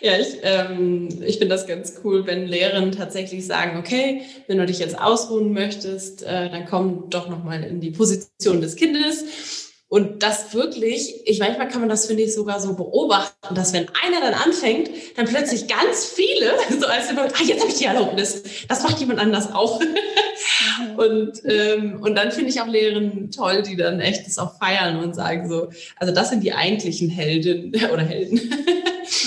[0.00, 4.64] ja, ich, ähm, ich finde das ganz cool, wenn Lehrerinnen tatsächlich sagen, okay, wenn du
[4.64, 10.22] dich jetzt ausruhen möchtest, äh, dann komm doch nochmal in die Position des Kindes und
[10.22, 14.20] das wirklich, ich manchmal kann man das, finde ich, sogar so beobachten, dass wenn einer
[14.20, 18.42] dann anfängt, dann plötzlich ganz viele, so als immer, ah, jetzt habe ich die Erlaubnis,
[18.66, 19.80] das macht jemand anders auch.
[20.96, 24.98] Und, ähm, und dann finde ich auch Lehrerinnen toll, die dann echt das auch feiern
[24.98, 28.40] und sagen so, also das sind die eigentlichen Heldinnen oder Helden.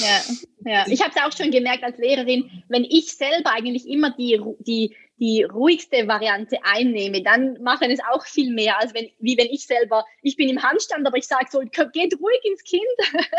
[0.01, 0.85] ja, ja.
[0.87, 4.95] Ich habe es auch schon gemerkt als Lehrerin, wenn ich selber eigentlich immer die, die
[5.19, 9.65] die ruhigste Variante einnehme, dann machen es auch viel mehr, als wenn, wie wenn ich
[9.65, 12.83] selber, ich bin im Handstand, aber ich sage so, geht ruhig ins Kind.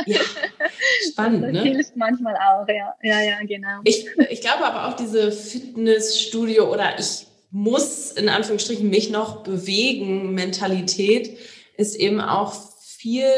[0.06, 0.20] Ja,
[1.10, 1.62] spannend, das ne?
[1.62, 3.80] hilft manchmal auch, ja, ja, ja, genau.
[3.84, 10.34] Ich, ich glaube aber auch diese Fitnessstudio oder ich muss in Anführungsstrichen mich noch bewegen,
[10.34, 11.38] Mentalität
[11.76, 13.30] ist eben auch viel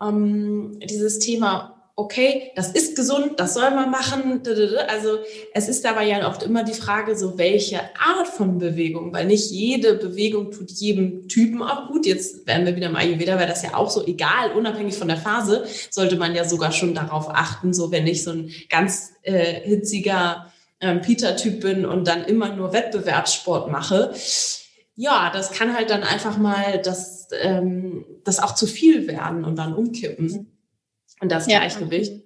[0.00, 4.42] ähm, dieses Thema okay, das ist gesund, das soll man machen.
[4.86, 5.18] Also
[5.54, 9.50] es ist dabei ja oft immer die Frage, so welche Art von Bewegung, weil nicht
[9.50, 12.04] jede Bewegung tut jedem Typen auch gut.
[12.04, 15.16] Jetzt werden wir wieder im Ayurveda, wäre das ja auch so egal, unabhängig von der
[15.16, 19.62] Phase, sollte man ja sogar schon darauf achten, so wenn ich so ein ganz äh,
[19.62, 24.12] hitziger ähm, Peter-Typ bin und dann immer nur Wettbewerbssport mache.
[24.96, 29.56] Ja, das kann halt dann einfach mal das, ähm, das auch zu viel werden und
[29.56, 30.55] dann umkippen.
[31.20, 31.58] Und das ja.
[31.58, 32.22] Gleichgewicht.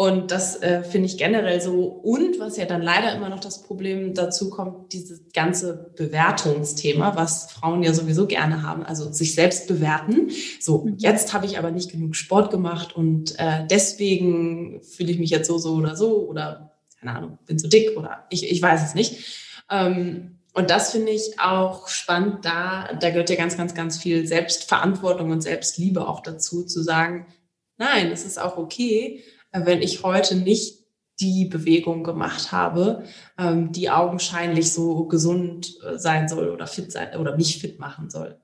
[0.00, 1.86] Und das äh, finde ich generell so.
[1.86, 7.50] Und was ja dann leider immer noch das Problem dazu kommt, dieses ganze Bewertungsthema, was
[7.50, 10.30] Frauen ja sowieso gerne haben, also sich selbst bewerten.
[10.60, 10.94] So, mhm.
[10.98, 15.48] jetzt habe ich aber nicht genug Sport gemacht und äh, deswegen fühle ich mich jetzt
[15.48, 18.94] so, so oder so oder keine Ahnung, bin zu dick oder ich, ich weiß es
[18.94, 19.64] nicht.
[19.68, 24.26] Ähm, und das finde ich auch spannend, da, da gehört ja ganz, ganz, ganz viel
[24.26, 27.26] Selbstverantwortung und Selbstliebe auch dazu, zu sagen,
[27.78, 30.78] nein, es ist auch okay, äh, wenn ich heute nicht
[31.20, 33.04] die Bewegung gemacht habe,
[33.38, 38.10] ähm, die augenscheinlich so gesund äh, sein soll oder fit sein oder mich fit machen
[38.10, 38.40] soll.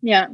[0.00, 0.28] Ja,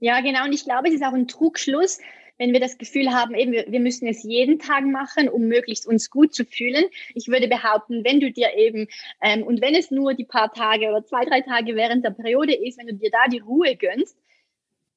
[0.00, 0.44] ja, genau.
[0.44, 1.98] Und ich glaube, es ist auch ein Trugschluss,
[2.38, 6.10] wenn wir das Gefühl haben, eben, wir müssen es jeden Tag machen, um möglichst uns
[6.10, 6.84] gut zu fühlen.
[7.14, 8.88] Ich würde behaupten, wenn du dir eben,
[9.20, 12.54] ähm, und wenn es nur die paar Tage oder zwei, drei Tage während der Periode
[12.54, 14.16] ist, wenn du dir da die Ruhe gönnst,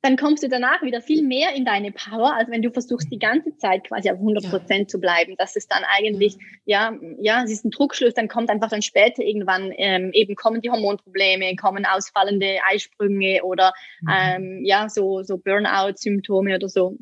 [0.06, 3.18] dann kommst du danach wieder viel mehr in deine Power, als wenn du versuchst, die
[3.18, 4.88] ganze Zeit quasi auf 100 Prozent ja.
[4.88, 5.34] zu bleiben.
[5.40, 9.24] Das ist dann eigentlich, ja, ja, es ist ein Druckschluss, dann kommt einfach dann später
[9.24, 14.10] irgendwann ähm, eben kommen die Hormonprobleme, kommen ausfallende Eisprünge oder mhm.
[14.14, 16.98] ähm, ja, so, so Burnout-Symptome oder so.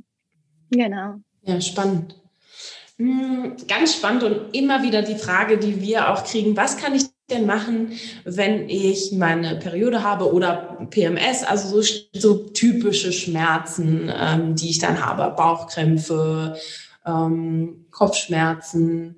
[0.71, 1.15] Genau.
[1.41, 2.22] Ja, spannend.
[3.03, 7.03] Hm, ganz spannend und immer wieder die Frage, die wir auch kriegen, was kann ich
[7.29, 14.55] denn machen, wenn ich meine Periode habe oder PMS, also so, so typische Schmerzen, ähm,
[14.55, 16.57] die ich dann habe, Bauchkrämpfe,
[17.05, 19.17] ähm, Kopfschmerzen.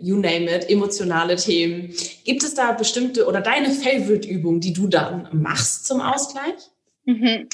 [0.00, 1.94] you name it, emotionale Themen.
[2.24, 6.71] Gibt es da bestimmte oder deine Favorite-Übung, die du dann machst zum Ausgleich?
[7.04, 7.48] Mhm.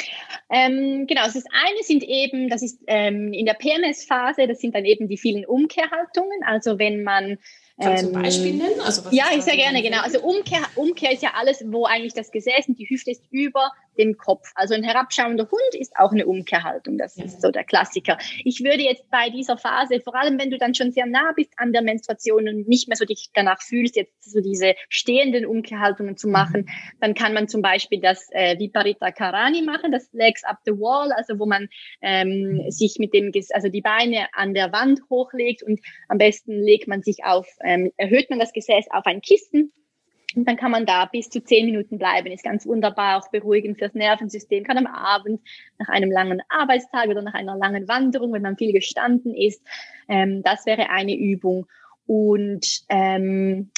[0.50, 4.74] Ähm, genau, also das eine sind eben, das ist ähm, in der PMS-Phase, das sind
[4.74, 6.42] dann eben die vielen Umkehrhaltungen.
[6.44, 7.38] Also wenn man
[7.80, 8.80] Kannst du ein ähm, Beispiel nennen?
[8.84, 10.00] Also ja, ich sehr gerne, genau.
[10.02, 13.70] Also Umkehr, Umkehr ist ja alles, wo eigentlich das Gesäß und die Hüfte ist über
[13.98, 14.50] dem Kopf.
[14.54, 16.98] Also ein herabschauender Hund ist auch eine Umkehrhaltung.
[16.98, 18.18] Das ist so der Klassiker.
[18.44, 21.52] Ich würde jetzt bei dieser Phase, vor allem wenn du dann schon sehr nah bist
[21.56, 26.16] an der Menstruation und nicht mehr so dich danach fühlst, jetzt so diese stehenden Umkehrhaltungen
[26.16, 26.98] zu machen, mhm.
[27.00, 31.12] dann kann man zum Beispiel das äh, Viparita Karani machen, das Legs up the wall,
[31.12, 31.68] also wo man
[32.00, 32.70] ähm, mhm.
[32.70, 37.02] sich mit dem, also die Beine an der Wand hochlegt und am besten legt man
[37.02, 39.72] sich auf, ähm, erhöht man das Gesäß auf ein Kissen
[40.34, 42.30] und dann kann man da bis zu zehn Minuten bleiben.
[42.30, 44.64] Ist ganz wunderbar, auch beruhigend fürs Nervensystem.
[44.64, 45.40] Kann am Abend
[45.78, 49.62] nach einem langen Arbeitstag oder nach einer langen Wanderung, wenn man viel gestanden ist,
[50.08, 51.66] ähm, das wäre eine Übung.
[52.06, 53.70] Und ähm,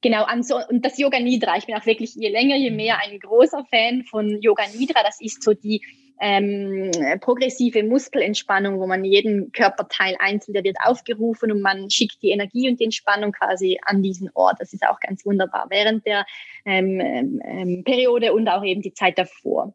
[0.00, 3.18] Genau, so, und das Yoga Nidra, ich bin auch wirklich je länger, je mehr ein
[3.18, 5.02] großer Fan von Yoga Nidra.
[5.02, 5.82] Das ist so die
[6.20, 12.30] ähm, progressive Muskelentspannung, wo man jeden Körperteil einzeln, der wird aufgerufen und man schickt die
[12.30, 14.56] Energie und die Entspannung quasi an diesen Ort.
[14.60, 16.26] Das ist auch ganz wunderbar während der
[16.64, 19.74] ähm, ähm, Periode und auch eben die Zeit davor.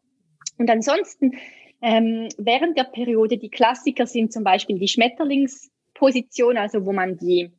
[0.58, 1.32] Und ansonsten
[1.82, 7.52] ähm, während der Periode die Klassiker sind zum Beispiel die Schmetterlingsposition, also wo man die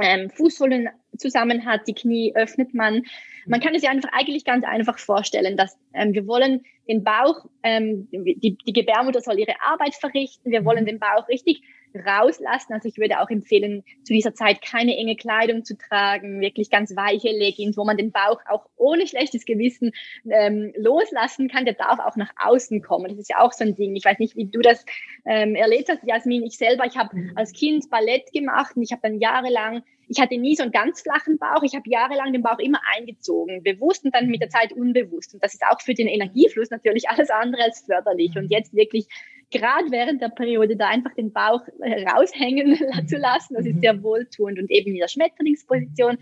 [0.00, 3.02] ähm, Fußsohlen zusammen hat, die Knie öffnet man.
[3.46, 7.46] Man kann es sich einfach eigentlich ganz einfach vorstellen, dass ähm, wir wollen den Bauch,
[7.62, 10.88] ähm, die, die Gebärmutter soll ihre Arbeit verrichten, wir wollen mhm.
[10.88, 11.62] den Bauch richtig
[11.94, 12.72] rauslassen.
[12.72, 16.94] Also ich würde auch empfehlen, zu dieser Zeit keine enge Kleidung zu tragen, wirklich ganz
[16.96, 19.92] weiche Leggings, wo man den Bauch auch ohne schlechtes Gewissen
[20.30, 21.64] ähm, loslassen kann.
[21.64, 23.08] Der darf auch nach außen kommen.
[23.08, 23.94] Das ist ja auch so ein Ding.
[23.96, 24.84] Ich weiß nicht, wie du das
[25.24, 26.44] ähm, erlebt hast, Jasmin.
[26.44, 27.32] Ich selber, ich habe mhm.
[27.36, 31.00] als Kind Ballett gemacht und ich habe dann jahrelang ich hatte nie so einen ganz
[31.00, 31.62] flachen Bauch.
[31.62, 35.32] Ich habe jahrelang den Bauch immer eingezogen, bewusst und dann mit der Zeit unbewusst.
[35.32, 38.36] Und das ist auch für den Energiefluss natürlich alles andere als förderlich.
[38.36, 39.06] Und jetzt wirklich
[39.52, 44.58] gerade während der Periode da einfach den Bauch raushängen zu lassen, das ist sehr wohltuend
[44.58, 46.18] und eben in der Schmetterlingsposition.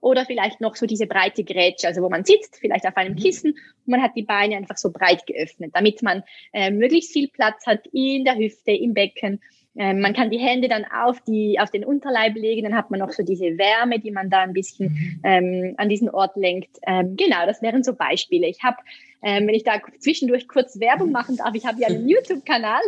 [0.00, 3.18] Oder vielleicht noch so diese breite Grätsche, also wo man sitzt, vielleicht auf einem mhm.
[3.18, 7.28] Kissen und man hat die Beine einfach so breit geöffnet, damit man äh, möglichst viel
[7.28, 9.40] Platz hat in der Hüfte, im Becken
[9.76, 13.12] man kann die Hände dann auf, die, auf den Unterleib legen, dann hat man noch
[13.12, 15.20] so diese Wärme, die man da ein bisschen mhm.
[15.22, 16.78] ähm, an diesen Ort lenkt.
[16.86, 18.46] Ähm, genau, das wären so Beispiele.
[18.46, 18.78] Ich habe,
[19.22, 22.80] ähm, wenn ich da zwischendurch kurz Werbung machen darf, ich habe ja einen YouTube-Kanal,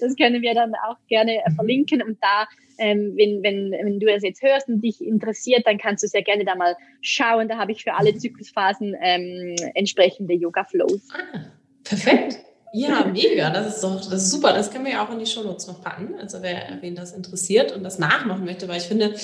[0.00, 2.46] das können wir dann auch gerne äh, verlinken und da
[2.80, 6.22] ähm, wenn, wenn, wenn du das jetzt hörst und dich interessiert, dann kannst du sehr
[6.22, 7.46] gerne da mal schauen.
[7.46, 11.08] Da habe ich für alle Zyklusphasen ähm, entsprechende Yoga-Flows.
[11.12, 11.40] Ah,
[11.84, 12.38] perfekt.
[12.72, 13.50] Ja, mega.
[13.50, 14.52] Das ist doch, das ist super.
[14.52, 16.14] Das können wir ja auch in die Shownotes noch packen.
[16.20, 19.14] Also wer, wen das interessiert und das nachmachen möchte, weil ich finde,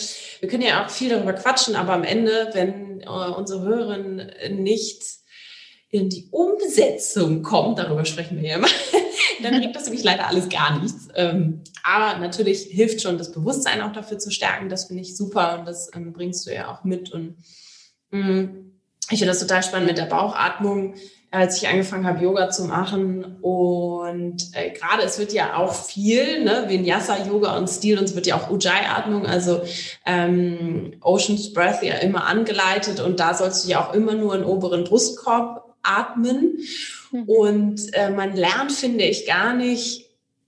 [0.40, 4.32] wir können ja auch viel darüber quatschen, aber am Ende, wenn äh, unsere Hörerinnen
[4.62, 5.02] nicht
[5.90, 8.68] in die Umsetzung kommen, darüber sprechen wir ja immer,
[9.42, 11.08] dann bringt das nämlich leider alles gar nichts.
[11.14, 14.68] Ähm, aber natürlich hilft schon, das Bewusstsein auch dafür zu stärken.
[14.68, 17.12] Das finde ich super und das ähm, bringst du ja auch mit.
[17.12, 17.36] Und
[18.10, 18.75] mh, mm,
[19.10, 20.94] ich finde das total spannend mit der Bauchatmung
[21.30, 23.36] als ich angefangen habe, Yoga zu machen.
[23.42, 28.26] Und äh, gerade es wird ja auch viel, ne, Vinyasa-Yoga und Stil, und es wird
[28.26, 29.62] ja auch Ujjayi-Atmung, also
[30.04, 33.00] ähm, Ocean's Breath ja immer angeleitet.
[33.00, 36.58] Und da sollst du ja auch immer nur in oberen Brustkorb atmen.
[37.10, 37.22] Mhm.
[37.24, 40.05] Und äh, man lernt, finde ich, gar nicht,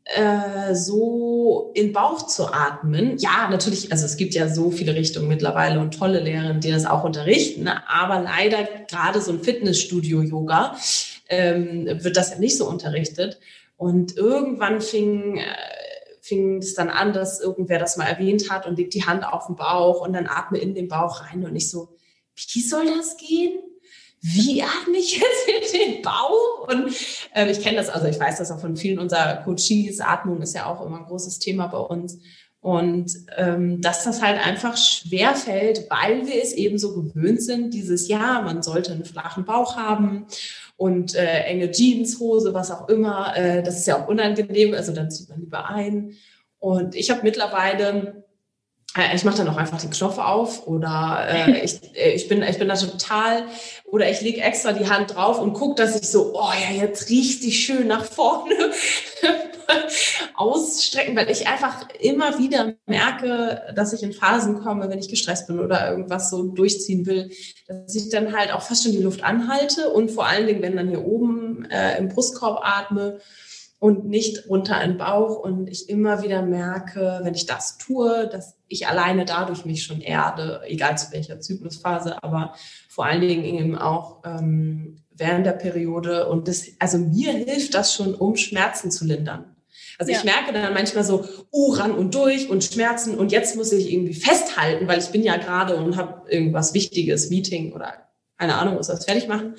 [0.08, 3.18] äh, so in Bauch zu atmen.
[3.18, 6.86] Ja, natürlich, also es gibt ja so viele Richtungen mittlerweile und tolle Lehrerinnen, die das
[6.86, 7.82] auch unterrichten, ne?
[7.88, 10.76] aber leider gerade so ein Fitnessstudio-Yoga
[11.28, 13.38] ähm, wird das ja nicht so unterrichtet.
[13.76, 15.44] Und irgendwann fing, äh,
[16.22, 19.46] fing es dann an, dass irgendwer das mal erwähnt hat und legt die Hand auf
[19.46, 21.90] den Bauch und dann atme in den Bauch rein und ich so,
[22.34, 23.58] wie soll das gehen?
[24.20, 26.68] Wie atme ich jetzt in den Bauch?
[26.68, 26.94] Und
[27.34, 30.00] ähm, ich kenne das, also ich weiß das auch von vielen unserer Coaches.
[30.00, 32.18] Atmung ist ja auch immer ein großes Thema bei uns.
[32.60, 37.72] Und ähm, dass das halt einfach schwer fällt, weil wir es eben so gewöhnt sind,
[37.72, 40.26] dieses Jahr, man sollte einen flachen Bauch haben
[40.76, 43.36] und äh, enge Jeanshose, was auch immer.
[43.36, 46.14] Äh, das ist ja auch unangenehm, also dann zieht man lieber ein.
[46.58, 48.24] Und ich habe mittlerweile
[49.14, 52.58] ich mache dann auch einfach den Knopf auf oder äh, ich, äh, ich, bin, ich
[52.58, 53.44] bin da total
[53.84, 57.08] oder ich lege extra die Hand drauf und gucke, dass ich so, oh ja, jetzt
[57.10, 58.54] richtig schön nach vorne
[60.34, 65.46] ausstrecken, weil ich einfach immer wieder merke, dass ich in Phasen komme, wenn ich gestresst
[65.46, 67.30] bin oder irgendwas so durchziehen will,
[67.66, 70.76] dass ich dann halt auch fast schon die Luft anhalte und vor allen Dingen, wenn
[70.76, 73.20] dann hier oben äh, im Brustkorb atme,
[73.78, 75.38] und nicht runter in den Bauch.
[75.38, 80.00] Und ich immer wieder merke, wenn ich das tue, dass ich alleine dadurch mich schon
[80.00, 82.54] erde, egal zu welcher Zyklusphase, aber
[82.88, 86.28] vor allen Dingen eben auch ähm, während der Periode.
[86.28, 89.56] Und das, also mir hilft das schon, um Schmerzen zu lindern.
[89.98, 90.18] Also ja.
[90.18, 93.92] ich merke dann manchmal so, uh, ran und durch und Schmerzen und jetzt muss ich
[93.92, 97.94] irgendwie festhalten, weil ich bin ja gerade und habe irgendwas Wichtiges, Meeting oder
[98.38, 99.56] keine Ahnung, muss das fertig machen.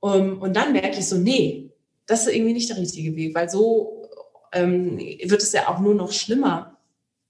[0.00, 1.69] Um, und dann merke ich so, nee,
[2.10, 4.08] das ist irgendwie nicht der richtige Weg, weil so
[4.52, 6.76] ähm, wird es ja auch nur noch schlimmer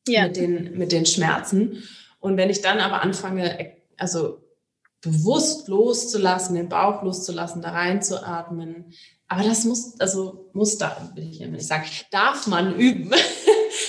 [0.09, 0.27] ja.
[0.27, 1.83] mit, den, mit den Schmerzen.
[2.19, 4.43] Und wenn ich dann aber anfange, also
[5.03, 8.95] bewusst loszulassen, den Bauch loszulassen, da reinzuatmen,
[9.29, 13.13] aber das muss, also muss da, will ich immer sagen, darf man üben.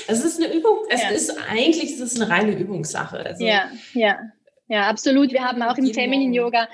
[0.08, 1.10] Es ist eine Übung, es ja.
[1.10, 3.18] ist eigentlich, es ist eine reine Übungssache.
[3.18, 4.20] Also, ja, ja,
[4.68, 5.32] ja, absolut.
[5.32, 6.68] Wir haben auch im Feminine Yoga,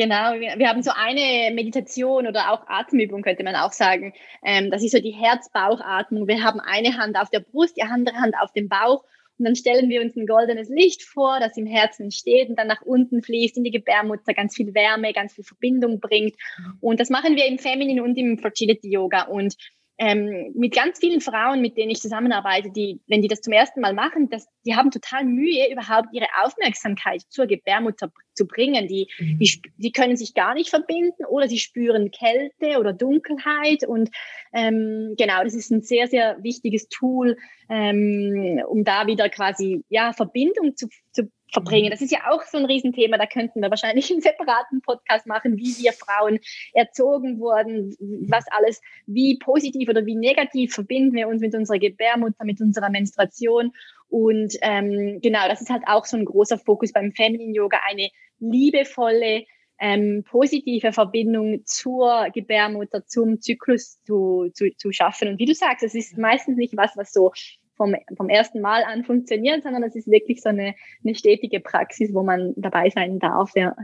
[0.00, 4.14] genau, wir, haben so eine Meditation oder auch Atemübung, könnte man auch sagen.
[4.42, 6.26] Ähm, das ist so die Herz-Bauch-Atmung.
[6.26, 9.04] Wir haben eine Hand auf der Brust, die andere Hand auf dem Bauch
[9.40, 12.66] und dann stellen wir uns ein goldenes Licht vor, das im Herzen steht und dann
[12.66, 16.34] nach unten fließt in die Gebärmutter, ganz viel Wärme, ganz viel Verbindung bringt.
[16.80, 19.22] Und das machen wir im Feminine und im Fertility Yoga.
[19.22, 19.56] Und
[20.02, 23.82] ähm, mit ganz vielen Frauen, mit denen ich zusammenarbeite, die, wenn die das zum ersten
[23.82, 28.88] Mal machen, das, die haben total Mühe, überhaupt ihre Aufmerksamkeit zur Gebärmutter zu bringen.
[28.88, 29.38] Die, mhm.
[29.38, 33.86] die, die können sich gar nicht verbinden oder sie spüren Kälte oder Dunkelheit.
[33.86, 34.08] Und
[34.54, 37.36] ähm, genau, das ist ein sehr, sehr wichtiges Tool,
[37.68, 41.86] ähm, um da wieder quasi ja Verbindung zu, zu verbringen.
[41.86, 41.90] Mhm.
[41.90, 43.18] Das ist ja auch so ein Riesenthema.
[43.18, 46.38] Da könnten wir wahrscheinlich einen separaten Podcast machen, wie wir Frauen
[46.72, 47.96] erzogen wurden,
[48.28, 52.90] was alles, wie positiv oder wie negativ verbinden wir uns mit unserer Gebärmutter, mit unserer
[52.90, 53.72] Menstruation.
[54.08, 58.10] Und ähm, genau, das ist halt auch so ein großer Fokus beim Feminine Yoga, eine
[58.40, 59.44] liebevolle,
[59.80, 65.28] ähm, positive Verbindung zur Gebärmutter, zum Zyklus zu, zu, zu schaffen.
[65.28, 67.32] Und wie du sagst, es ist meistens nicht was, was so
[67.80, 72.12] vom, vom ersten Mal an funktioniert, sondern es ist wirklich so eine, eine stetige Praxis,
[72.12, 73.52] wo man dabei sein darf.
[73.54, 73.74] Ja.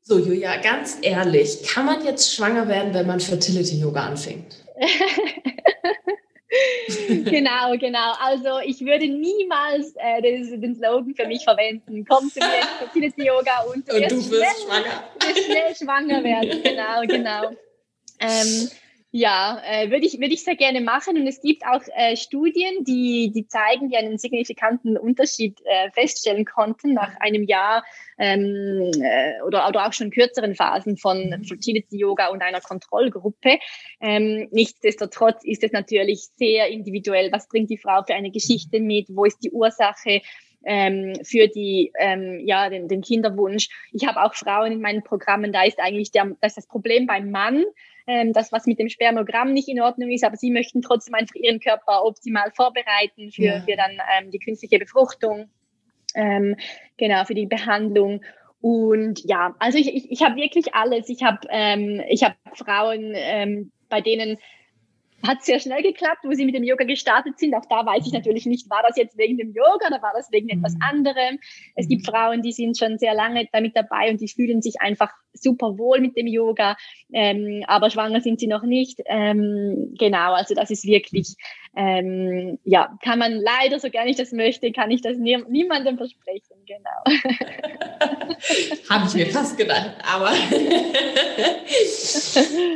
[0.00, 4.64] So, Julia, ganz ehrlich, kann man jetzt schwanger werden, wenn man Fertility Yoga anfängt?
[7.24, 8.14] genau, genau.
[8.20, 12.06] Also ich würde niemals äh, den, den, Slogan für mich verwenden.
[12.08, 15.44] Komm zu mir ins Fertility Yoga und du, und du wirst schnell, schwanger.
[15.44, 16.62] schnell schwanger werden.
[16.62, 17.50] Genau, genau.
[18.22, 18.68] Ähm,
[19.12, 21.16] ja, äh, würde ich, würde ich sehr gerne machen.
[21.16, 26.44] Und es gibt auch äh, Studien, die, die zeigen, die einen signifikanten Unterschied äh, feststellen
[26.44, 27.84] konnten nach einem Jahr
[28.18, 31.44] ähm, äh, oder, oder auch schon kürzeren Phasen von mhm.
[31.44, 33.58] Fertility Yoga und einer Kontrollgruppe.
[34.00, 37.32] Ähm, nichtsdestotrotz ist es natürlich sehr individuell.
[37.32, 39.08] Was bringt die Frau für eine Geschichte mit?
[39.10, 40.20] Wo ist die Ursache?
[40.64, 43.68] ähm, für die ähm, ja den, den Kinderwunsch.
[43.92, 47.06] Ich habe auch Frauen in meinen Programmen, da ist eigentlich der, das, ist das Problem
[47.06, 47.64] beim Mann,
[48.06, 51.34] ähm, das, was mit dem Spermogramm nicht in Ordnung ist, aber sie möchten trotzdem einfach
[51.34, 53.60] ihren Körper optimal vorbereiten für, ja.
[53.60, 55.48] für dann ähm, die künstliche Befruchtung,
[56.14, 56.56] ähm,
[56.96, 58.22] genau, für die Behandlung.
[58.60, 61.08] Und ja, also ich, ich, ich habe wirklich alles.
[61.08, 64.38] Ich habe ähm, ich hab Frauen, ähm, bei denen
[65.26, 67.54] hat sehr schnell geklappt, wo sie mit dem Yoga gestartet sind.
[67.54, 70.30] Auch da weiß ich natürlich nicht, war das jetzt wegen dem Yoga oder war das
[70.32, 70.82] wegen etwas mhm.
[70.82, 71.38] anderem.
[71.76, 72.10] Es gibt mhm.
[72.10, 76.00] Frauen, die sind schon sehr lange damit dabei und die fühlen sich einfach super wohl
[76.00, 76.76] mit dem Yoga,
[77.12, 79.00] ähm, aber schwanger sind sie noch nicht.
[79.06, 81.36] Ähm, genau, also das ist wirklich,
[81.76, 85.96] ähm, ja, kann man leider, so gerne ich das möchte, kann ich das nie, niemandem
[85.96, 87.04] versprechen, genau.
[88.90, 90.32] habe ich mir fast gedacht, aber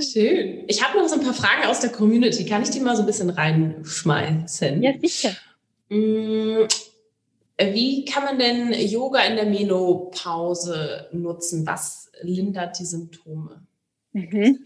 [0.00, 0.64] schön.
[0.68, 2.46] Ich habe noch so ein paar Fragen aus der Community.
[2.46, 4.80] Kann ich die mal so ein bisschen reinschmeißen?
[4.80, 5.30] Ja, sicher.
[5.88, 6.68] Mm,
[7.58, 11.66] wie kann man denn Yoga in der Menopause nutzen?
[11.66, 13.66] Was lindert die Symptome?
[14.12, 14.64] Mhm.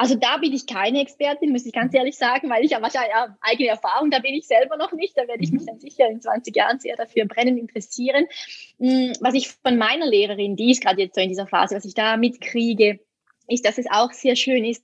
[0.00, 3.10] Also da bin ich keine Expertin, muss ich ganz ehrlich sagen, weil ich ja wahrscheinlich
[3.10, 5.14] ja, eigene Erfahrung, da bin ich selber noch nicht.
[5.14, 5.66] Da werde ich mich mhm.
[5.66, 8.24] dann sicher in 20 Jahren sehr dafür brennend interessieren.
[8.78, 11.84] Mm, was ich von meiner Lehrerin, die ist gerade jetzt so in dieser Phase, was
[11.84, 12.98] ich da mitkriege,
[13.46, 14.82] ist, dass es auch sehr schön ist,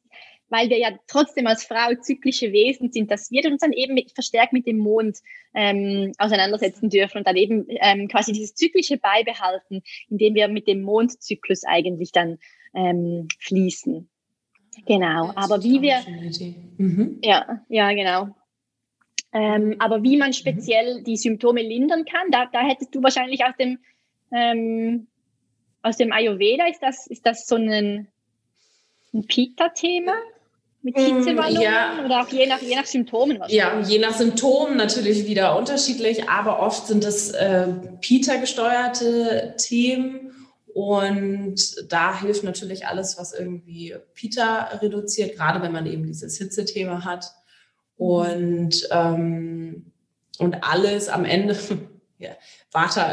[0.51, 4.13] weil wir ja trotzdem als Frau zyklische Wesen sind, dass wir uns dann eben mit,
[4.13, 5.17] verstärkt mit dem Mond
[5.55, 10.83] ähm, auseinandersetzen dürfen und dann eben ähm, quasi dieses Zyklische beibehalten, indem wir mit dem
[10.83, 12.37] Mondzyklus eigentlich dann
[12.75, 14.11] ähm, fließen.
[14.85, 16.01] Genau, aber wie wir,
[16.77, 17.19] mhm.
[17.23, 18.35] ja, ja, genau.
[19.33, 21.05] Ähm, aber wie man speziell mhm.
[21.05, 23.79] die Symptome lindern kann, da, da hättest du wahrscheinlich aus dem,
[24.33, 25.07] ähm,
[25.83, 28.07] aus dem Ayurveda, ist das, ist das so ein,
[29.13, 30.15] ein Pita-Thema?
[30.83, 32.05] Mit Hitzewallungen ja.
[32.05, 33.43] oder auch je nach, je nach Symptomen?
[33.49, 37.67] Ja, je nach Symptomen natürlich wieder unterschiedlich, aber oft sind es äh,
[38.01, 40.31] Pita-gesteuerte Themen
[40.77, 47.03] Und da hilft natürlich alles, was irgendwie Pita reduziert, gerade wenn man eben dieses Hitzethema
[47.03, 47.33] hat.
[47.97, 49.91] Und, ähm,
[50.39, 51.57] und alles am Ende,
[52.19, 52.33] ja,
[52.71, 53.11] Vata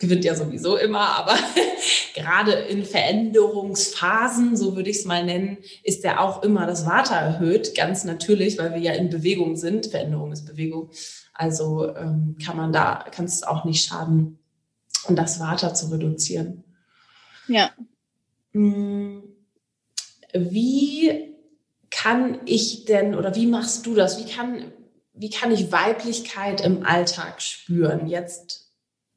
[0.00, 1.36] gewinnt ja sowieso immer, aber
[2.16, 7.14] gerade in Veränderungsphasen, so würde ich es mal nennen, ist der auch immer das Vata
[7.14, 9.86] erhöht, ganz natürlich, weil wir ja in Bewegung sind.
[9.86, 10.90] Veränderung ist Bewegung.
[11.34, 14.40] Also ähm, kann man da, kann es auch nicht schaden,
[15.06, 16.64] um das Vata zu reduzieren.
[17.48, 17.72] Ja.
[18.52, 19.22] Hm,
[20.32, 21.34] wie
[21.90, 24.24] kann ich denn oder wie machst du das?
[24.24, 24.72] Wie kann,
[25.12, 28.72] wie kann ich Weiblichkeit im Alltag spüren, jetzt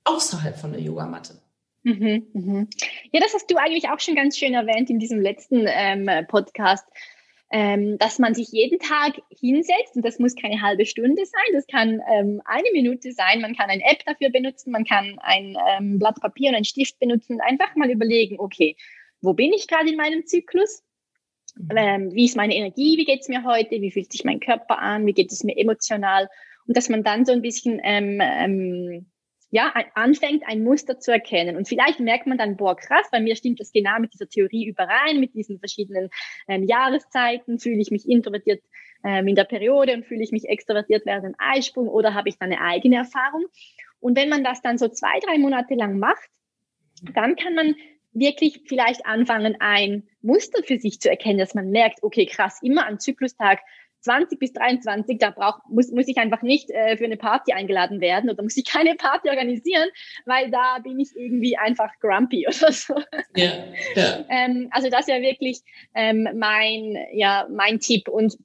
[0.06, 1.42] außerhalb von der Yogamatte?
[1.84, 2.70] Mhm, mhm.
[3.12, 6.86] Ja, das hast du eigentlich auch schon ganz schön erwähnt in diesem letzten ähm, Podcast,
[7.52, 11.66] ähm, dass man sich jeden Tag hinsetzt und das muss keine halbe Stunde sein, das
[11.66, 15.97] kann ähm, eine Minute sein, man kann eine App dafür benutzen, man kann ein ähm,
[15.97, 18.76] Blatt Papier und einen Stift benutzen und einfach mal überlegen, okay,
[19.22, 20.84] wo bin ich gerade in meinem Zyklus?
[21.56, 21.70] Mhm.
[21.76, 22.97] Ähm, wie ist meine Energie?
[22.97, 23.82] Wie geht es mir heute?
[23.82, 25.06] Wie fühlt sich mein Körper an?
[25.06, 26.30] Wie geht es mir emotional?
[26.68, 29.08] Und dass man dann so ein bisschen ähm, ähm,
[29.52, 31.56] ja, anfängt, ein Muster zu erkennen.
[31.56, 34.68] Und vielleicht merkt man dann, boah, krass, bei mir stimmt das genau mit dieser Theorie
[34.68, 36.10] überein, mit diesen verschiedenen
[36.47, 38.62] ähm, Jahreszeiten, fühle ich mich introvertiert
[39.04, 42.38] ähm, in der Periode und fühle ich mich extrovertiert während dem Eisprung oder habe ich
[42.38, 43.45] dann eine eigene Erfahrung.
[44.00, 46.30] Und wenn man das dann so zwei, drei Monate lang macht,
[47.14, 47.76] dann kann man
[48.12, 52.88] wirklich vielleicht anfangen, ein Muster für sich zu erkennen, dass man merkt, okay, krass, immer
[52.88, 53.60] am Zyklustag
[54.02, 58.02] 20 bis 23, da braucht, muss, muss ich einfach nicht äh, für eine Party eingeladen
[58.02, 59.89] werden oder muss ich keine Party organisieren,
[60.26, 62.95] weil da bin ich irgendwie einfach grumpy oder so.
[63.36, 63.52] Ja,
[63.95, 64.26] ja.
[64.30, 65.62] Ähm, also das wäre wirklich
[65.93, 68.08] ähm, mein, ja, mein Tipp.
[68.08, 68.38] Und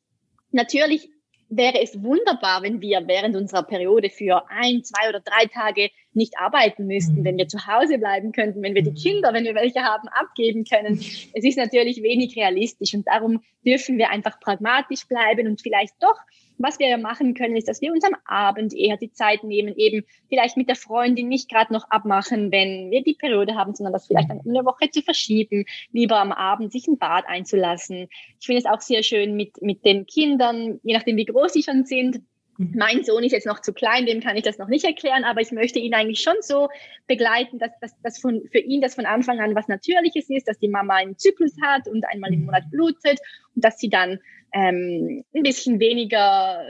[0.51, 1.11] natürlich
[1.49, 6.39] wäre es wunderbar, wenn wir während unserer Periode für ein, zwei oder drei Tage nicht
[6.39, 7.25] arbeiten müssten, mhm.
[7.25, 8.97] wenn wir zu Hause bleiben könnten, wenn wir die mhm.
[8.97, 11.01] Kinder, wenn wir welche haben, abgeben können.
[11.35, 16.19] Es ist natürlich wenig realistisch und darum dürfen wir einfach pragmatisch bleiben und vielleicht doch
[16.59, 19.75] was wir ja machen können, ist, dass wir uns am Abend eher die Zeit nehmen,
[19.77, 23.93] eben vielleicht mit der Freundin nicht gerade noch abmachen, wenn wir die Periode haben, sondern
[23.93, 28.09] das vielleicht dann in der Woche zu verschieben, lieber am Abend sich ein Bad einzulassen.
[28.41, 31.63] Ich finde es auch sehr schön mit, mit den Kindern, je nachdem wie groß sie
[31.63, 32.27] schon sind, mhm.
[32.59, 35.41] Mein Sohn ist jetzt noch zu klein, dem kann ich das noch nicht erklären, aber
[35.41, 36.69] ich möchte ihn eigentlich schon so
[37.07, 40.59] begleiten, dass, dass, dass von, für ihn das von Anfang an was Natürliches ist, dass
[40.59, 43.19] die Mama einen Zyklus hat und einmal im Monat blutet
[43.55, 44.21] und dass sie dann
[44.55, 46.65] ähm, ein bisschen weniger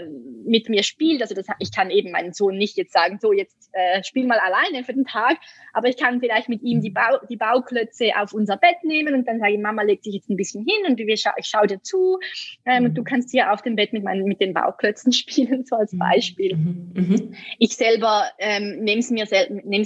[0.46, 1.20] mit mir spielt.
[1.20, 4.38] Also das, ich kann eben meinen Sohn nicht jetzt sagen, so jetzt äh, spiel mal
[4.38, 5.36] alleine für den Tag,
[5.74, 9.28] aber ich kann vielleicht mit ihm die, Bau, die Bauklötze auf unser Bett nehmen und
[9.28, 11.66] dann sage ich, Mama legt sich jetzt ein bisschen hin und wir scha ich schaue
[11.66, 12.18] dir zu
[12.64, 15.76] ähm, und du kannst hier auf dem Bett mit, meinen, mit den Bauklötzen spielen, so
[15.76, 15.98] als mhm.
[15.98, 16.56] Beispiel.
[16.56, 16.92] Mhm.
[16.94, 17.34] Mhm.
[17.58, 19.26] Ich selber ähm, nehme es mir,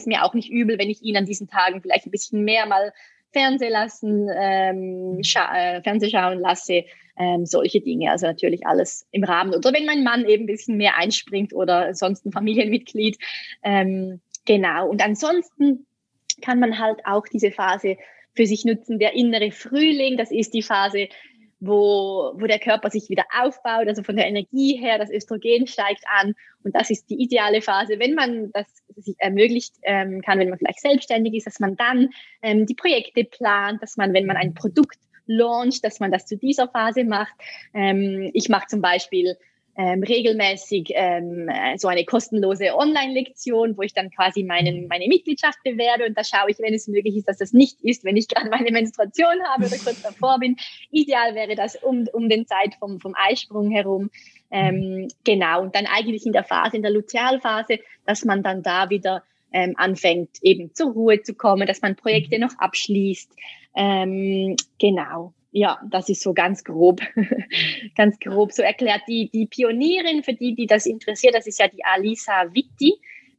[0.07, 2.92] mir auch nicht übel, wenn ich ihn an diesen Tagen vielleicht ein bisschen mehr mal
[3.32, 6.84] Fernseh lassen, ähm, scha äh, Fernseh schauen lasse,
[7.19, 8.11] ähm, solche Dinge.
[8.11, 9.55] Also natürlich alles im Rahmen.
[9.55, 13.19] Oder wenn mein Mann eben ein bisschen mehr einspringt oder sonst ein Familienmitglied.
[13.62, 14.89] Ähm, genau.
[14.89, 15.87] Und ansonsten
[16.41, 17.97] kann man halt auch diese Phase
[18.35, 18.99] für sich nutzen.
[18.99, 21.09] Der innere Frühling, das ist die Phase,
[21.61, 26.05] wo, wo der Körper sich wieder aufbaut, also von der Energie her, das Östrogen steigt
[26.21, 28.66] an und das ist die ideale Phase, wenn man das
[28.97, 32.11] sich ermöglicht ähm, kann, wenn man vielleicht selbstständig ist, dass man dann
[32.43, 34.99] ähm, die Projekte plant, dass man, wenn man ein Produkt
[35.29, 37.35] launcht, dass man das zu dieser Phase macht.
[37.72, 39.37] Ähm, ich mache zum Beispiel
[39.79, 46.05] ähm, regelmäßig ähm, so eine kostenlose Online-Lektion, wo ich dann quasi meinen, meine Mitgliedschaft bewerbe
[46.05, 48.51] und da schaue ich, wenn es möglich ist, dass das nicht ist, wenn ich gerade
[48.51, 50.57] meine Menstruation habe oder kurz davor bin.
[50.91, 54.11] Ideal wäre das um, um den Zeit vom, vom Eisprung herum.
[54.51, 58.91] Ähm, genau, und dann eigentlich in der Phase, in der Lutealphase, dass man dann da
[58.91, 59.22] wieder
[59.53, 63.32] ähm, anfängt, eben zur Ruhe zu kommen, dass man Projekte noch abschließt.
[63.74, 67.01] Ähm, genau ja, das ist so ganz grob,
[67.96, 69.03] ganz grob so erklärt.
[69.09, 72.94] Die, die Pionierin, für die, die das interessiert, das ist ja die Alisa Vitti,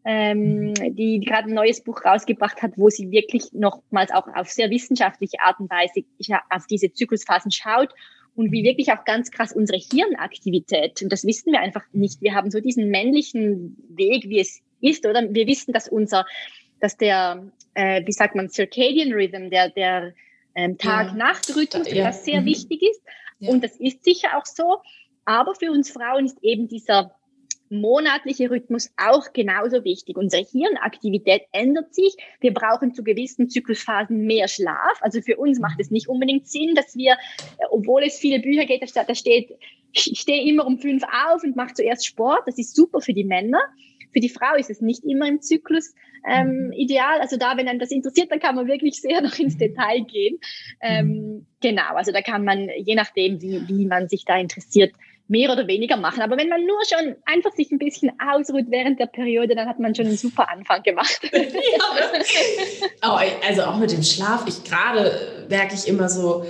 [0.05, 4.49] ähm, die, die gerade ein neues Buch rausgebracht hat, wo sie wirklich nochmals auch auf
[4.49, 6.03] sehr wissenschaftliche Art und Weise
[6.49, 7.93] auf diese Zyklusphasen schaut
[8.36, 12.34] und wie wirklich auch ganz krass unsere Hirnaktivität, und das wissen wir einfach nicht, wir
[12.34, 15.24] haben so diesen männlichen Weg, wie es ist, oder?
[15.34, 16.26] Wir wissen, dass unser,
[16.80, 20.14] dass der, äh, wie sagt man, Circadian Rhythm, der, der
[20.56, 22.06] ähm, Tag-Nacht-Rhythmus, ja.
[22.06, 22.46] das sehr mhm.
[22.46, 23.02] wichtig ist.
[23.40, 23.52] Ja.
[23.52, 24.82] Und das ist sicher auch so.
[25.26, 27.16] Aber für uns Frauen ist eben dieser
[27.70, 30.18] monatliche Rhythmus auch genauso wichtig.
[30.18, 32.16] Unsere Hirnaktivität ändert sich.
[32.40, 34.98] Wir brauchen zu gewissen Zyklusphasen mehr Schlaf.
[35.02, 38.66] Also für uns macht es nicht unbedingt Sinn, dass wir, äh, obwohl es viele Bücher
[38.66, 39.52] gibt, da steht,
[39.92, 42.42] ich stehe immer um fünf auf und mache zuerst Sport.
[42.48, 43.62] Das ist super für die Männer.
[44.12, 45.93] Für die Frau ist es nicht immer im Zyklus
[46.28, 46.74] ähm, mhm.
[46.74, 47.20] ideal.
[47.22, 50.39] Also da, wenn einem das interessiert, dann kann man wirklich sehr noch ins Detail gehen.
[50.82, 51.45] Ähm, mhm.
[51.62, 54.93] genau, also da kann man, je nachdem, wie, wie man sich da interessiert,
[55.30, 56.22] mehr oder weniger machen.
[56.22, 59.80] Aber wenn man nur schon einfach sich ein bisschen ausruht während der Periode, dann hat
[59.80, 61.22] man schon einen super Anfang gemacht.
[61.32, 61.39] ja.
[63.03, 64.45] oh, also auch mit dem Schlaf.
[64.47, 66.43] Ich gerade merke ich immer so,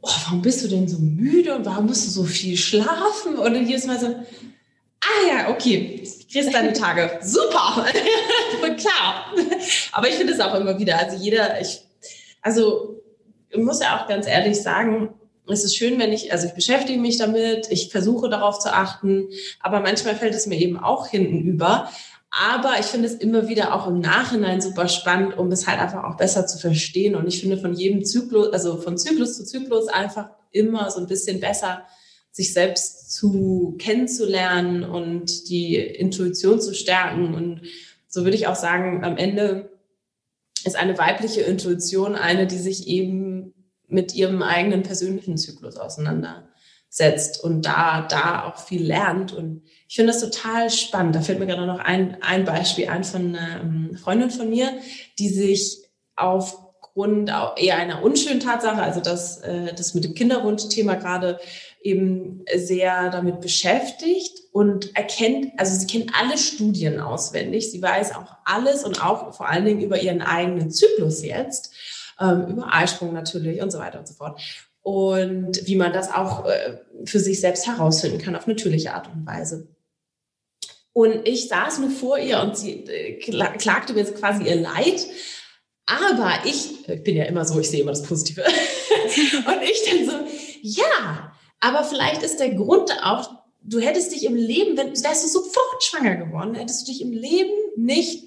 [0.00, 3.36] oh, warum bist du denn so müde und warum musst du so viel schlafen?
[3.36, 6.02] Und dann jedes Mal so, ah ja, okay,
[6.32, 7.18] kriegst deine Tage.
[7.22, 7.84] Super,
[8.76, 9.34] klar.
[9.92, 11.82] Aber ich finde es auch immer wieder, also jeder, ich,
[12.40, 13.02] also
[13.50, 15.14] ich muss ja auch ganz ehrlich sagen,
[15.48, 19.28] es ist schön, wenn ich, also ich beschäftige mich damit, ich versuche darauf zu achten,
[19.60, 21.90] aber manchmal fällt es mir eben auch hinten über.
[22.30, 26.04] Aber ich finde es immer wieder auch im Nachhinein super spannend, um es halt einfach
[26.04, 27.14] auch besser zu verstehen.
[27.14, 31.06] Und ich finde von jedem Zyklus, also von Zyklus zu Zyklus einfach immer so ein
[31.06, 31.82] bisschen besser,
[32.32, 37.34] sich selbst zu kennenzulernen und die Intuition zu stärken.
[37.34, 37.60] Und
[38.08, 39.70] so würde ich auch sagen, am Ende
[40.64, 43.54] ist eine weibliche Intuition eine, die sich eben
[43.86, 49.34] mit ihrem eigenen persönlichen Zyklus auseinandersetzt und da, da auch viel lernt.
[49.34, 51.14] Und ich finde das total spannend.
[51.14, 54.72] Da fällt mir gerade noch ein, ein Beispiel ein von einer ähm, Freundin von mir,
[55.18, 55.82] die sich
[56.16, 61.38] aufgrund eher einer unschönen Tatsache, also das, äh, das mit dem Kinderwunschthema gerade
[61.82, 67.70] eben sehr damit beschäftigt und erkennt, also sie kennt alle Studien auswendig.
[67.70, 71.74] Sie weiß auch alles und auch vor allen Dingen über ihren eigenen Zyklus jetzt
[72.20, 74.40] ähm, über Eisprung natürlich und so weiter und so fort.
[74.82, 79.26] Und wie man das auch äh, für sich selbst herausfinden kann auf natürliche Art und
[79.26, 79.68] Weise.
[80.92, 85.06] Und ich saß nur vor ihr und sie äh, klagte mir quasi ihr Leid.
[85.86, 88.42] Aber ich, ich bin ja immer so, ich sehe immer das Positive.
[89.46, 90.12] und ich dann so,
[90.62, 93.30] ja, aber vielleicht ist der Grund auch,
[93.62, 97.12] du hättest dich im Leben, wenn, wärst du sofort schwanger geworden, hättest du dich im
[97.12, 98.24] Leben nicht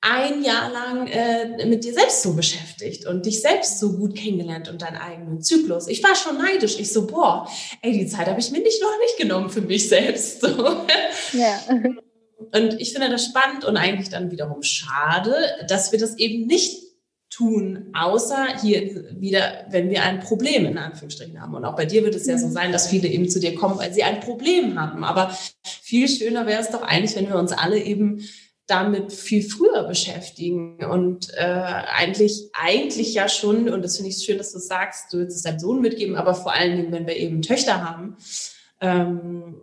[0.00, 4.68] ein Jahr lang äh, mit dir selbst so beschäftigt und dich selbst so gut kennengelernt
[4.68, 5.88] und deinen eigenen Zyklus.
[5.88, 6.78] Ich war schon neidisch.
[6.78, 7.50] Ich so, boah,
[7.82, 10.42] ey, die Zeit habe ich mir nicht noch nicht genommen für mich selbst.
[10.42, 10.48] So.
[11.32, 11.60] Ja.
[12.52, 15.34] Und ich finde das spannend und eigentlich dann wiederum schade,
[15.68, 16.87] dass wir das eben nicht
[17.38, 21.54] tun, außer hier wieder, wenn wir ein Problem in Anführungsstrichen haben.
[21.54, 22.52] Und auch bei dir wird es ja so mhm.
[22.52, 25.04] sein, dass viele eben zu dir kommen, weil sie ein Problem haben.
[25.04, 25.32] Aber
[25.64, 28.24] viel schöner wäre es doch eigentlich, wenn wir uns alle eben
[28.66, 34.36] damit viel früher beschäftigen und äh, eigentlich eigentlich ja schon und das finde ich schön,
[34.36, 37.16] dass du sagst, du willst es deinem Sohn mitgeben, aber vor allen Dingen, wenn wir
[37.16, 38.18] eben Töchter haben,
[38.82, 39.54] ähm,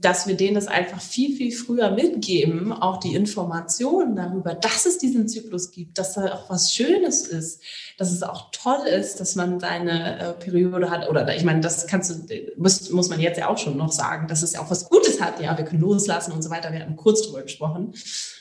[0.00, 4.96] dass wir denen das einfach viel, viel früher mitgeben, auch die Informationen darüber, dass es
[4.96, 7.62] diesen Zyklus gibt, dass da auch was Schönes ist,
[7.98, 11.10] dass es auch toll ist, dass man seine äh, Periode hat.
[11.10, 14.28] Oder ich meine, das kannst du, muss, muss man jetzt ja auch schon noch sagen,
[14.28, 15.40] dass es ja auch was Gutes hat.
[15.42, 16.72] Ja, wir können loslassen und so weiter.
[16.72, 17.92] Wir hatten kurz drüber gesprochen.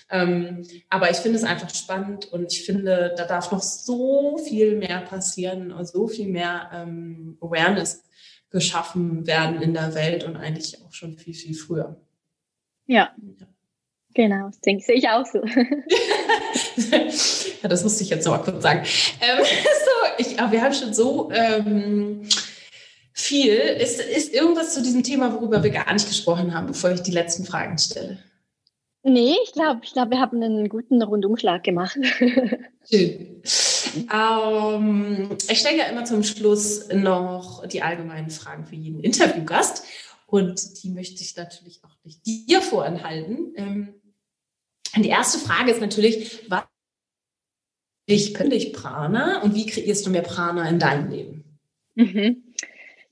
[0.10, 4.78] Ähm, aber ich finde es einfach spannend und ich finde, da darf noch so viel
[4.78, 8.04] mehr passieren und so viel mehr ähm, Awareness
[8.52, 11.96] geschaffen werden in der Welt und eigentlich auch schon viel, viel früher.
[12.86, 13.16] Ja.
[14.14, 15.42] Genau, das denke sehe ich auch so.
[17.62, 18.86] ja, das musste ich jetzt noch mal kurz sagen.
[19.22, 22.28] Ähm, so, ich, aber wir haben schon so ähm,
[23.14, 23.54] viel.
[23.54, 27.12] Ist, ist irgendwas zu diesem Thema, worüber wir gar nicht gesprochen haben, bevor ich die
[27.12, 28.18] letzten Fragen stelle?
[29.04, 31.98] Nee, ich glaube, ich glaub, wir haben einen guten Rundumschlag gemacht.
[32.90, 33.42] Schön.
[33.96, 39.86] Ähm, ich stelle ja immer zum Schluss noch die allgemeinen Fragen für jeden Interviewgast.
[40.28, 43.54] Und die möchte ich natürlich auch nicht dir vorenthalten.
[43.56, 44.02] Ähm,
[44.96, 46.64] die erste Frage ist natürlich, was
[48.06, 51.60] ich könnte ich Prana und wie kreierst du mehr Prana in deinem Leben?
[51.96, 52.51] Mhm.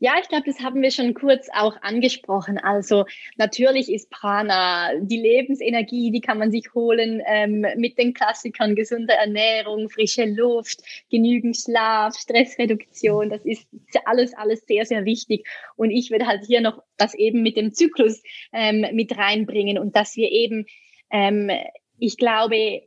[0.02, 2.58] Ja, ich glaube, das haben wir schon kurz auch angesprochen.
[2.58, 8.76] Also natürlich ist Prana die Lebensenergie, die kann man sich holen ähm, mit den Klassikern
[8.76, 10.82] gesunde Ernährung, frische Luft,
[11.12, 13.30] genügend Schlaf, Stressreduktion.
[13.30, 13.68] Das ist
[14.06, 15.46] alles, alles sehr, sehr wichtig.
[15.76, 18.24] Und ich würde halt hier noch das eben mit dem Zyklus
[18.54, 20.66] ähm, mit reinbringen und dass wir eben,
[21.12, 21.52] ähm,
[21.98, 22.84] ich glaube,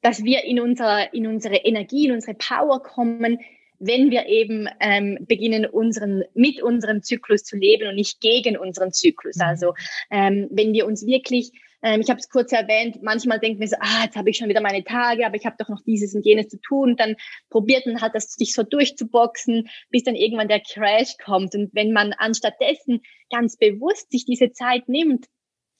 [0.00, 3.40] dass wir in, unser, in unsere Energie, in unsere Power kommen,
[3.78, 8.92] wenn wir eben ähm, beginnen, unseren, mit unserem Zyklus zu leben und nicht gegen unseren
[8.92, 9.36] Zyklus.
[9.36, 9.42] Mhm.
[9.42, 9.74] Also
[10.10, 11.52] ähm, wenn wir uns wirklich
[11.82, 14.48] ähm, ich habe es kurz erwähnt, manchmal denkt man so, ah, jetzt habe ich schon
[14.48, 16.90] wieder meine Tage, aber ich habe doch noch dieses und jenes zu tun.
[16.90, 17.16] Und dann
[17.50, 21.54] probiert man halt, das sich so durchzuboxen, bis dann irgendwann der Crash kommt.
[21.54, 23.00] Und wenn man anstattdessen
[23.30, 25.26] ganz bewusst sich diese Zeit nimmt,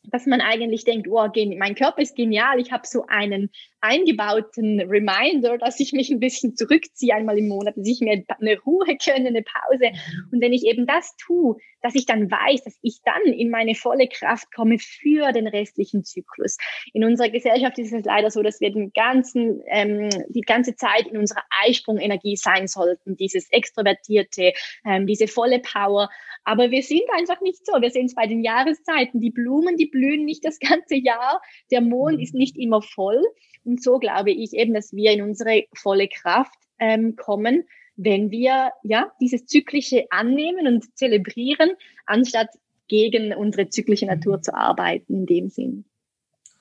[0.04, 1.28] dass man eigentlich denkt, oh,
[1.58, 6.56] mein Körper ist genial, ich habe so einen, eingebauten Reminder, dass ich mich ein bisschen
[6.56, 9.92] zurückziehe einmal im Monat, dass ich mir eine Ruhe gönne, eine Pause.
[10.32, 13.74] Und wenn ich eben das tue, dass ich dann weiß, dass ich dann in meine
[13.74, 16.56] volle Kraft komme für den restlichen Zyklus.
[16.92, 21.06] In unserer Gesellschaft ist es leider so, dass wir den ganzen, ähm, die ganze Zeit
[21.06, 24.52] in unserer Eisprungenergie sein sollten, dieses extrovertierte,
[24.84, 26.10] ähm, diese volle Power.
[26.44, 27.80] Aber wir sind einfach nicht so.
[27.80, 29.20] Wir sehen es bei den Jahreszeiten.
[29.20, 31.40] Die Blumen, die blühen nicht das ganze Jahr.
[31.70, 33.22] Der Mond ist nicht immer voll.
[33.68, 37.64] Und so glaube ich eben, dass wir in unsere volle Kraft ähm, kommen,
[37.96, 41.72] wenn wir ja dieses Zyklische annehmen und zelebrieren,
[42.06, 42.48] anstatt
[42.88, 45.84] gegen unsere zyklische Natur zu arbeiten in dem Sinn.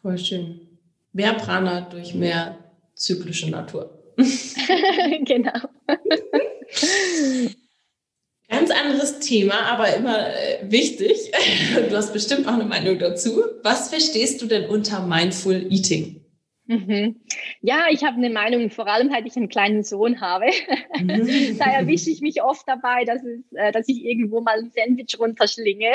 [0.02, 0.60] Voll schön.
[1.14, 2.58] Mehr Prana durch mehr
[2.96, 3.98] zyklische Natur.
[4.18, 5.54] genau.
[8.50, 11.32] Ganz anderes Thema, aber immer äh, wichtig.
[11.90, 13.44] Du hast bestimmt auch eine Meinung dazu.
[13.64, 16.27] Was verstehst du denn unter Mindful Eating?
[16.68, 17.22] Mhm.
[17.62, 20.48] Ja, ich habe eine Meinung, vor allem, seit ich einen kleinen Sohn habe.
[21.58, 25.18] Da erwische ich mich oft dabei, dass, es, äh, dass ich irgendwo mal ein Sandwich
[25.20, 25.94] runterschlinge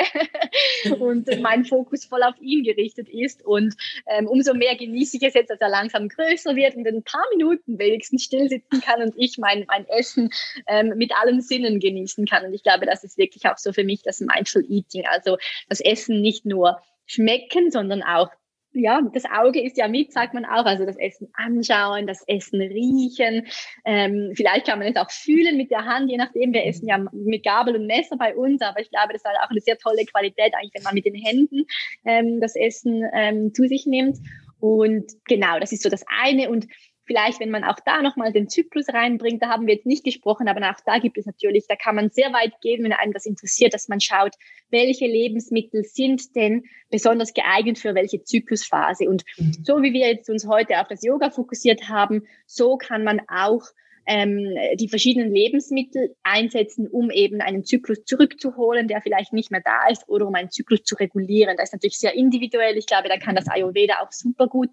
[0.99, 3.45] und mein Fokus voll auf ihn gerichtet ist.
[3.45, 3.75] Und
[4.07, 7.03] ähm, umso mehr genieße ich es jetzt, dass er langsam größer wird und in ein
[7.03, 10.29] paar Minuten wenigstens still sitzen kann und ich mein, mein Essen
[10.67, 12.45] ähm, mit allen Sinnen genießen kann.
[12.45, 15.05] Und ich glaube, das ist wirklich auch so für mich das Mindful Eating.
[15.07, 15.37] Also
[15.69, 18.29] das Essen nicht nur schmecken, sondern auch
[18.73, 20.65] ja, das Auge ist ja mit, sagt man auch.
[20.65, 23.47] Also das Essen anschauen, das Essen riechen.
[23.85, 26.53] Ähm, vielleicht kann man es auch fühlen mit der Hand, je nachdem.
[26.53, 29.37] Wir essen ja mit Gabel und Messer bei uns, aber ich glaube, das ist halt
[29.43, 31.65] auch eine sehr tolle Qualität, eigentlich, wenn man mit den Händen
[32.05, 34.17] ähm, das Essen ähm, zu sich nimmt.
[34.59, 36.49] Und genau, das ist so das eine.
[36.49, 36.67] Und
[37.05, 40.47] Vielleicht, wenn man auch da nochmal den Zyklus reinbringt, da haben wir jetzt nicht gesprochen,
[40.47, 43.25] aber auch da gibt es natürlich, da kann man sehr weit gehen, wenn einem das
[43.25, 44.35] interessiert, dass man schaut,
[44.69, 49.09] welche Lebensmittel sind denn besonders geeignet für welche Zyklusphase.
[49.09, 49.53] Und mhm.
[49.63, 53.63] so wie wir jetzt uns heute auf das Yoga fokussiert haben, so kann man auch
[54.05, 59.87] ähm, die verschiedenen Lebensmittel einsetzen, um eben einen Zyklus zurückzuholen, der vielleicht nicht mehr da
[59.89, 61.55] ist, oder um einen Zyklus zu regulieren.
[61.57, 62.77] Das ist natürlich sehr individuell.
[62.77, 64.69] Ich glaube, da kann das Ayurveda auch super gut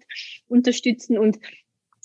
[0.47, 1.17] unterstützen.
[1.17, 1.37] Und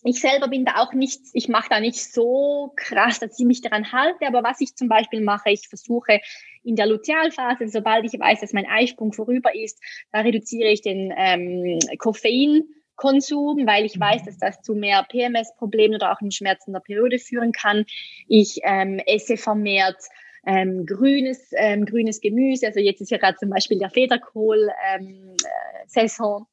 [0.07, 3.61] ich selber bin da auch nicht, ich mache da nicht so krass, dass ich mich
[3.61, 6.21] daran halte, aber was ich zum Beispiel mache, ich versuche
[6.63, 9.81] in der Lutealphase, sobald ich weiß, dass mein Eisprung vorüber ist,
[10.13, 16.13] da reduziere ich den ähm, Koffeinkonsum, weil ich weiß, dass das zu mehr PMS-Problemen oder
[16.13, 17.85] auch in Schmerzen der Periode führen kann.
[18.29, 20.03] Ich ähm, esse vermehrt
[20.47, 22.67] ähm, grünes, ähm, grünes Gemüse.
[22.69, 26.47] Also jetzt ist ja gerade zum Beispiel der Federkohl ähm, äh, Saison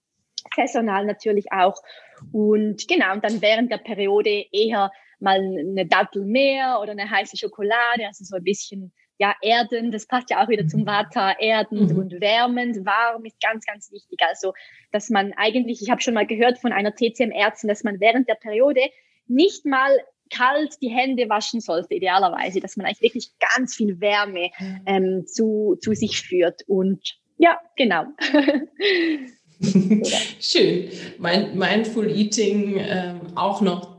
[0.55, 1.81] saisonal natürlich auch.
[2.31, 7.37] Und genau, und dann während der Periode eher mal eine Dattel mehr oder eine heiße
[7.37, 11.91] Schokolade, also so ein bisschen ja, erden, das passt ja auch wieder zum Vata, erdend
[11.91, 11.99] mhm.
[11.99, 14.19] und wärmend, warm ist ganz, ganz wichtig.
[14.21, 14.53] Also,
[14.91, 18.35] dass man eigentlich, ich habe schon mal gehört von einer TCM-Ärztin, dass man während der
[18.35, 18.81] Periode
[19.27, 19.91] nicht mal
[20.29, 24.81] kalt die Hände waschen sollte, idealerweise, dass man eigentlich wirklich ganz viel Wärme mhm.
[24.85, 26.63] ähm, zu, zu sich führt.
[26.67, 28.05] Und ja, genau.
[30.39, 30.89] Schön.
[31.19, 33.93] Mindful Eating ähm, auch noch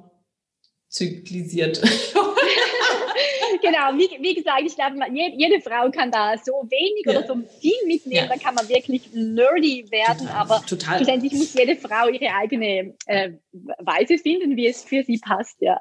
[0.89, 1.81] zyklisiert.
[3.63, 7.19] genau, wie, wie, gesagt, ich glaube, jede, jede, Frau kann da so wenig ja.
[7.19, 8.35] oder so viel mitnehmen, ja.
[8.35, 10.97] da kann man wirklich nerdy werden, total, aber total.
[10.97, 15.81] schlussendlich muss jede Frau ihre eigene äh, Weise finden, wie es für sie passt, ja.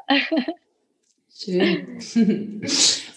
[1.36, 2.00] Schön.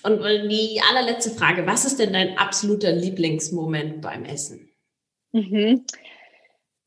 [0.03, 4.71] Und die allerletzte Frage, was ist denn dein absoluter Lieblingsmoment beim Essen?
[5.33, 5.85] Mhm.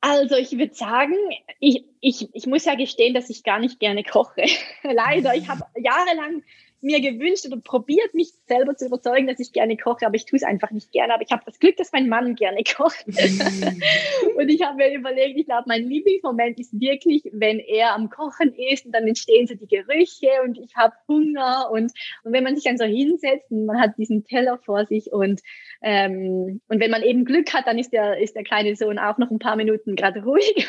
[0.02, 1.16] Also ich würde sagen,
[1.60, 4.45] ich, ich, ich muss ja gestehen, dass ich gar nicht gerne koche.
[4.84, 6.43] Leider, ich habe jahrelang
[6.82, 10.38] mir gewünscht oder probiert, mich selber zu überzeugen, dass ich gerne koche, aber ich tue
[10.38, 11.14] es einfach nicht gerne.
[11.14, 13.06] Aber ich habe das Glück, dass mein Mann gerne kocht.
[13.08, 18.54] und ich habe mir überlegt, ich glaube, mein Lieblingsmoment ist wirklich, wenn er am Kochen
[18.54, 21.92] ist und dann entstehen so die Gerüche und ich habe Hunger und,
[22.24, 25.42] und wenn man sich dann so hinsetzt und man hat diesen Teller vor sich und,
[25.82, 29.18] ähm, und wenn man eben Glück hat, dann ist der, ist der kleine Sohn auch
[29.18, 30.68] noch ein paar Minuten gerade ruhig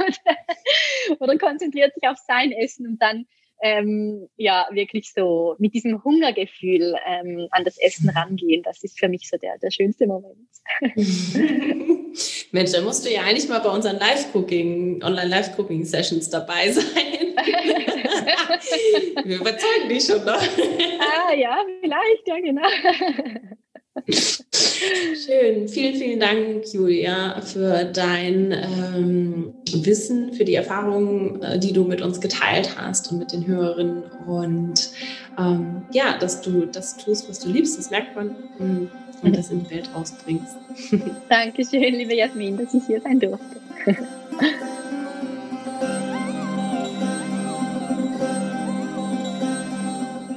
[1.21, 3.27] oder konzentriert sich auf sein Essen und dann
[3.63, 8.63] ähm, ja wirklich so mit diesem Hungergefühl ähm, an das Essen rangehen.
[8.63, 10.49] Das ist für mich so der, der schönste Moment.
[12.53, 16.85] Mensch, da musst du ja eigentlich mal bei unseren Live-Cooking, Online-Live-Cooking-Sessions dabei sein.
[19.25, 20.43] Wir überzeugen dich schon noch.
[20.43, 22.69] ah ja, vielleicht, ja genau.
[25.27, 25.69] Schön.
[25.69, 32.01] Vielen, vielen Dank, Julia, für dein ähm, Wissen, für die Erfahrungen, äh, die du mit
[32.01, 34.05] uns geteilt hast und mit den Hörerinnen.
[34.27, 34.91] Und
[35.39, 38.91] ähm, ja, dass du das tust, was du liebst, das merkt man und,
[39.23, 40.57] und das in die Welt rausbringst.
[41.29, 43.61] Dankeschön, liebe Jasmin, dass ich hier sein durfte.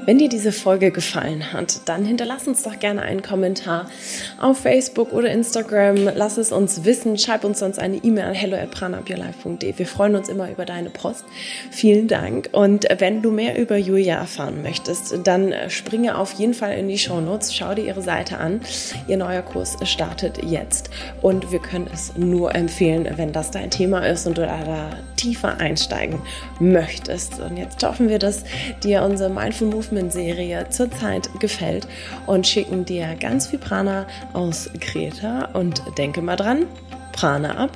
[0.05, 3.89] Wenn dir diese Folge gefallen hat, dann hinterlass uns doch gerne einen Kommentar
[4.37, 6.09] auf Facebook oder Instagram.
[6.15, 7.17] Lass es uns wissen.
[7.17, 9.77] Schreib uns sonst eine E-Mail an hello@pranaupyourlife.de.
[9.77, 11.23] Wir freuen uns immer über deine Post.
[11.71, 12.49] Vielen Dank.
[12.51, 16.97] Und wenn du mehr über Julia erfahren möchtest, dann springe auf jeden Fall in die
[16.97, 17.55] Show Notes.
[17.55, 18.59] Schau dir ihre Seite an.
[19.07, 20.89] Ihr neuer Kurs startet jetzt.
[21.21, 25.59] Und wir können es nur empfehlen, wenn das dein Thema ist und du da tiefer
[25.59, 26.21] einsteigen
[26.59, 27.39] möchtest.
[27.39, 28.43] Und jetzt hoffen wir, dass
[28.83, 31.87] dir unsere Mindful Movement Movement-Serie zurzeit gefällt
[32.25, 36.65] und schicken dir ganz viel Prana aus Kreta und denke mal dran,
[37.13, 37.71] Prana ab,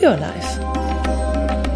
[0.00, 1.75] your life.